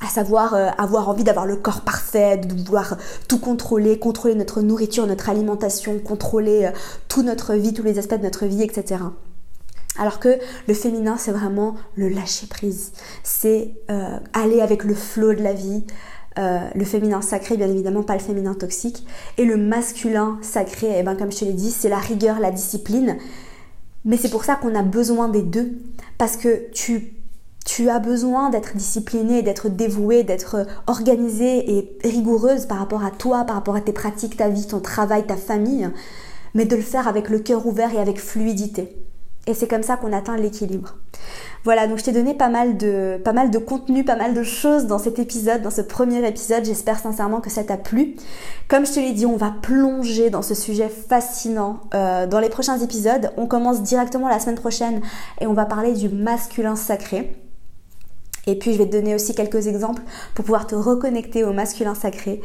à 0.00 0.06
savoir 0.06 0.54
euh, 0.54 0.68
avoir 0.78 1.08
envie 1.08 1.24
d'avoir 1.24 1.46
le 1.46 1.56
corps 1.56 1.80
parfait, 1.80 2.36
de 2.36 2.62
vouloir 2.62 2.96
tout 3.26 3.38
contrôler, 3.38 3.98
contrôler 3.98 4.34
notre 4.34 4.62
nourriture, 4.62 5.06
notre 5.06 5.28
alimentation, 5.28 5.98
contrôler 5.98 6.66
euh, 6.66 6.70
toute 7.08 7.24
notre 7.24 7.54
vie, 7.54 7.72
tous 7.72 7.82
les 7.82 7.98
aspects 7.98 8.16
de 8.16 8.22
notre 8.22 8.46
vie, 8.46 8.62
etc. 8.62 9.02
Alors 9.98 10.20
que 10.20 10.38
le 10.68 10.74
féminin, 10.74 11.16
c'est 11.18 11.32
vraiment 11.32 11.74
le 11.96 12.08
lâcher 12.08 12.46
prise, 12.46 12.92
c'est 13.24 13.74
euh, 13.90 14.18
aller 14.32 14.60
avec 14.60 14.84
le 14.84 14.94
flot 14.94 15.34
de 15.34 15.42
la 15.42 15.52
vie. 15.52 15.84
le 16.36 16.84
féminin 16.84 17.20
sacré, 17.20 17.56
bien 17.56 17.68
évidemment, 17.68 18.04
pas 18.04 18.14
le 18.14 18.20
féminin 18.20 18.54
toxique. 18.54 19.04
Et 19.38 19.44
le 19.44 19.56
masculin 19.56 20.38
sacré, 20.40 20.94
eh 20.96 21.02
ben, 21.02 21.16
comme 21.16 21.32
je 21.32 21.38
te 21.38 21.44
l'ai 21.44 21.52
dit, 21.52 21.72
c'est 21.72 21.88
la 21.88 21.98
rigueur, 21.98 22.38
la 22.38 22.52
discipline. 22.52 23.16
Mais 24.04 24.16
c'est 24.16 24.30
pour 24.30 24.44
ça 24.44 24.54
qu'on 24.54 24.76
a 24.76 24.82
besoin 24.82 25.28
des 25.28 25.42
deux. 25.42 25.72
Parce 26.16 26.36
que 26.36 26.70
tu 26.70 27.17
tu 27.68 27.90
as 27.90 27.98
besoin 27.98 28.48
d'être 28.48 28.74
disciplinée, 28.76 29.42
d'être 29.42 29.68
dévouée, 29.68 30.22
d'être 30.22 30.66
organisée 30.86 31.70
et 31.70 31.98
rigoureuse 32.02 32.64
par 32.64 32.78
rapport 32.78 33.04
à 33.04 33.10
toi, 33.10 33.44
par 33.44 33.56
rapport 33.56 33.76
à 33.76 33.82
tes 33.82 33.92
pratiques, 33.92 34.38
ta 34.38 34.48
vie, 34.48 34.66
ton 34.66 34.80
travail, 34.80 35.26
ta 35.26 35.36
famille, 35.36 35.90
mais 36.54 36.64
de 36.64 36.74
le 36.74 36.82
faire 36.82 37.06
avec 37.06 37.28
le 37.28 37.40
cœur 37.40 37.66
ouvert 37.66 37.92
et 37.92 37.98
avec 37.98 38.18
fluidité. 38.20 38.96
Et 39.46 39.52
c'est 39.52 39.68
comme 39.68 39.82
ça 39.82 39.98
qu'on 39.98 40.14
atteint 40.14 40.38
l'équilibre. 40.38 40.96
Voilà, 41.64 41.86
donc 41.86 41.98
je 41.98 42.04
t'ai 42.04 42.12
donné 42.12 42.32
pas 42.32 42.48
mal 42.48 42.78
de 42.78 43.20
pas 43.22 43.34
mal 43.34 43.50
de 43.50 43.58
contenu, 43.58 44.02
pas 44.02 44.16
mal 44.16 44.32
de 44.32 44.42
choses 44.42 44.86
dans 44.86 44.98
cet 44.98 45.18
épisode, 45.18 45.60
dans 45.60 45.70
ce 45.70 45.82
premier 45.82 46.26
épisode. 46.26 46.64
J'espère 46.64 46.98
sincèrement 46.98 47.42
que 47.42 47.50
ça 47.50 47.64
t'a 47.64 47.76
plu. 47.76 48.16
Comme 48.68 48.86
je 48.86 48.92
te 48.92 49.00
l'ai 49.00 49.12
dit, 49.12 49.26
on 49.26 49.36
va 49.36 49.52
plonger 49.60 50.30
dans 50.30 50.42
ce 50.42 50.54
sujet 50.54 50.88
fascinant 50.88 51.80
euh, 51.94 52.26
dans 52.26 52.40
les 52.40 52.48
prochains 52.48 52.78
épisodes. 52.78 53.30
On 53.36 53.46
commence 53.46 53.82
directement 53.82 54.28
la 54.28 54.40
semaine 54.40 54.58
prochaine 54.58 55.02
et 55.42 55.46
on 55.46 55.52
va 55.52 55.66
parler 55.66 55.92
du 55.92 56.08
masculin 56.08 56.74
sacré. 56.74 57.47
Et 58.48 58.56
puis 58.58 58.72
je 58.72 58.78
vais 58.78 58.86
te 58.86 58.92
donner 58.92 59.14
aussi 59.14 59.34
quelques 59.34 59.66
exemples 59.66 60.02
pour 60.34 60.44
pouvoir 60.44 60.66
te 60.66 60.74
reconnecter 60.74 61.44
au 61.44 61.52
masculin 61.52 61.94
sacré. 61.94 62.40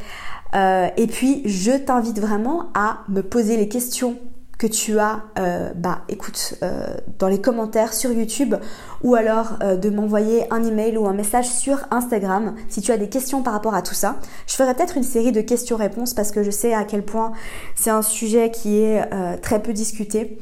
Euh, 0.54 0.89
et 0.98 1.08
puis 1.08 1.42
je 1.46 1.72
t'invite 1.72 2.20
vraiment 2.20 2.70
à 2.76 3.00
me 3.08 3.22
poser 3.22 3.56
les 3.58 3.70
questions 3.70 4.18
que 4.60 4.68
tu 4.68 5.00
as, 5.00 5.24
euh, 5.39 5.72
bah 5.76 6.02
écoute, 6.10 6.56
euh, 6.62 6.96
dans 7.20 7.28
les 7.28 7.42
commentaires 7.42 7.94
sur 7.94 8.12
YouTube 8.12 8.56
ou 9.02 9.16
alors 9.16 9.58
de 9.60 9.89
m'envoyer 9.89 10.46
un 10.54 10.63
email 10.63 10.98
ou 10.98 11.08
un 11.08 11.13
message 11.13 11.50
sur 11.50 11.80
Instagram 11.89 12.56
si 12.70 12.82
tu 12.82 12.92
as 12.92 12.98
des 12.98 13.10
questions 13.10 13.42
par 13.42 13.54
rapport 13.54 13.74
à 13.74 13.82
tout 13.82 13.96
ça. 13.96 14.18
Je 14.46 14.56
ferai 14.56 14.74
peut-être 14.74 14.98
une 14.98 15.04
série 15.04 15.32
de 15.32 15.42
questions-réponses 15.42 16.13
parce 16.13 16.32
que 16.32 16.44
je 16.44 16.52
sais 16.52 16.74
à 16.74 16.84
quel 16.84 17.04
point 17.04 17.32
c'est 17.76 17.89
un 17.89 18.02
sujet 18.02 18.52
qui 18.52 18.80
est 18.80 19.10
très 19.42 19.62
peu 19.62 19.74
discuté 19.74 20.38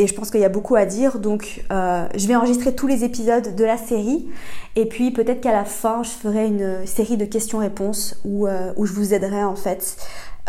et 0.00 0.06
je 0.06 0.14
pense 0.14 0.30
qu'il 0.30 0.40
y 0.40 0.46
a 0.46 0.48
beaucoup 0.48 0.76
à 0.76 0.86
dire. 0.86 1.18
Donc, 1.18 1.62
euh, 1.70 2.06
je 2.16 2.26
vais 2.26 2.34
enregistrer 2.34 2.74
tous 2.74 2.86
les 2.86 3.04
épisodes 3.04 3.54
de 3.54 3.64
la 3.64 3.76
série. 3.76 4.26
Et 4.74 4.86
puis, 4.86 5.10
peut-être 5.10 5.42
qu'à 5.42 5.52
la 5.52 5.66
fin, 5.66 6.02
je 6.02 6.08
ferai 6.08 6.46
une 6.46 6.86
série 6.86 7.18
de 7.18 7.26
questions-réponses 7.26 8.18
où, 8.24 8.46
euh, 8.46 8.72
je 8.78 8.92
vous 8.94 9.12
aiderai 9.12 9.44
en 9.44 9.56
fait 9.56 9.98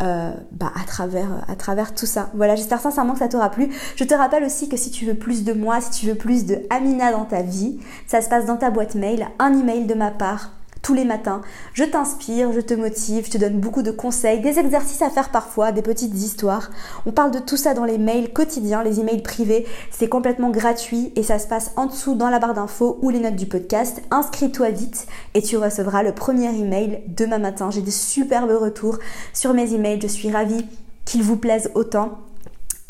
euh, 0.01 0.31
bah, 0.53 0.71
à, 0.81 0.85
travers, 0.85 1.43
à 1.49 1.55
travers 1.57 1.93
tout 1.93 2.05
ça. 2.05 2.29
Voilà, 2.33 2.55
j'espère 2.55 2.79
sincèrement 2.79 3.11
que 3.11 3.19
ça 3.19 3.27
t'aura 3.27 3.49
plu. 3.49 3.69
Je 3.97 4.05
te 4.05 4.13
rappelle 4.13 4.45
aussi 4.45 4.69
que 4.69 4.77
si 4.77 4.89
tu 4.89 5.05
veux 5.05 5.15
plus 5.15 5.43
de 5.43 5.51
moi, 5.51 5.81
si 5.81 5.91
tu 5.91 6.05
veux 6.07 6.15
plus 6.15 6.45
de 6.45 6.59
Amina 6.69 7.11
dans 7.11 7.25
ta 7.25 7.41
vie, 7.41 7.77
ça 8.07 8.21
se 8.21 8.29
passe 8.29 8.45
dans 8.45 8.55
ta 8.55 8.69
boîte 8.69 8.95
mail, 8.95 9.27
un 9.37 9.59
email 9.59 9.85
de 9.85 9.95
ma 9.95 10.11
part 10.11 10.51
tous 10.82 10.94
les 10.94 11.06
matins. 11.06 11.41
Je 11.74 11.84
t'inspire, 11.84 12.52
je 12.52 12.60
te 12.60 12.74
motive, 12.74 13.26
je 13.26 13.32
te 13.32 13.38
donne 13.38 13.60
beaucoup 13.60 13.82
de 13.82 13.91
conseils, 13.91 14.41
des 14.41 14.60
exercices 14.60 15.02
à 15.02 15.10
faire 15.10 15.30
parfois, 15.30 15.72
des 15.72 15.82
petites 15.82 16.15
histoires. 16.15 16.72
On 17.06 17.12
parle 17.12 17.32
de 17.32 17.39
tout 17.39 17.58
ça 17.58 17.74
dans 17.74 17.86
les 17.86 17.98
mails 17.98 18.34
quotidiens, 18.34 18.84
les 18.84 19.00
emails 19.00 19.22
privés. 19.22 19.65
C'est 19.91 20.10
complètement 20.10 20.50
gratuit 20.50 21.12
et 21.15 21.24
ça 21.24 21.39
se 21.39 21.48
passe 21.48 21.72
en 21.76 21.86
dessous 21.86 22.15
dans 22.15 22.30
la 22.30 22.39
barre 22.39 22.54
d'infos 22.54 22.98
ou 23.02 23.10
les 23.10 23.20
notes 23.20 23.36
du 23.36 23.46
podcast. 23.46 24.02
Inscris-toi 24.12 24.70
vite 24.70 25.08
et 25.34 25.41
tu 25.41 25.58
recevras 25.58 26.04
le 26.04 26.13
premier 26.13 26.50
email 26.56 27.04
demain 27.08 27.39
matin. 27.39 27.70
J'ai 27.72 27.82
des 27.82 27.91
superbes 27.91 28.52
retours 28.52 28.98
sur 29.34 29.54
mes 29.54 29.74
emails. 29.74 30.02
Je 30.02 30.08
suis 30.08 30.32
ravie 30.32 30.65
qu'ils 31.06 31.24
vous 31.24 31.38
plaisent 31.38 31.72
autant. 31.76 32.20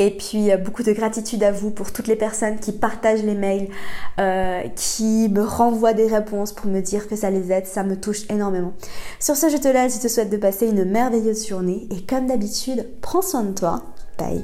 Et 0.02 0.10
puis 0.10 0.50
beaucoup 0.58 0.82
de 0.82 0.94
gratitude 0.94 1.44
à 1.44 1.52
vous 1.52 1.70
pour 1.70 1.92
toutes 1.92 2.08
les 2.08 2.16
personnes 2.16 2.58
qui 2.58 2.72
partagent 2.72 3.22
les 3.22 3.36
mails, 3.36 3.70
euh, 4.20 4.64
qui 4.76 5.30
me 5.30 5.44
renvoient 5.44 5.94
des 5.94 6.08
réponses 6.08 6.54
pour 6.54 6.66
me 6.72 6.82
dire 6.82 7.08
que 7.08 7.16
ça 7.16 7.30
les 7.30 7.52
aide, 7.52 7.68
ça 7.68 7.84
me 7.84 7.96
touche 7.96 8.28
énormément. 8.28 8.74
Sur 9.20 9.36
ce, 9.36 9.50
je 9.50 9.58
te 9.58 9.68
laisse, 9.68 9.98
je 9.98 10.02
te 10.02 10.08
souhaite 10.08 10.32
de 10.32 10.38
passer 10.38 10.68
une 10.68 10.86
merveilleuse 10.86 11.48
journée 11.48 11.88
et 11.92 12.02
comme 12.02 12.26
d'habitude, 12.26 12.88
prends 13.02 13.22
soin 13.22 13.44
de 13.44 13.54
toi. 13.54 13.84
Bye. 14.18 14.44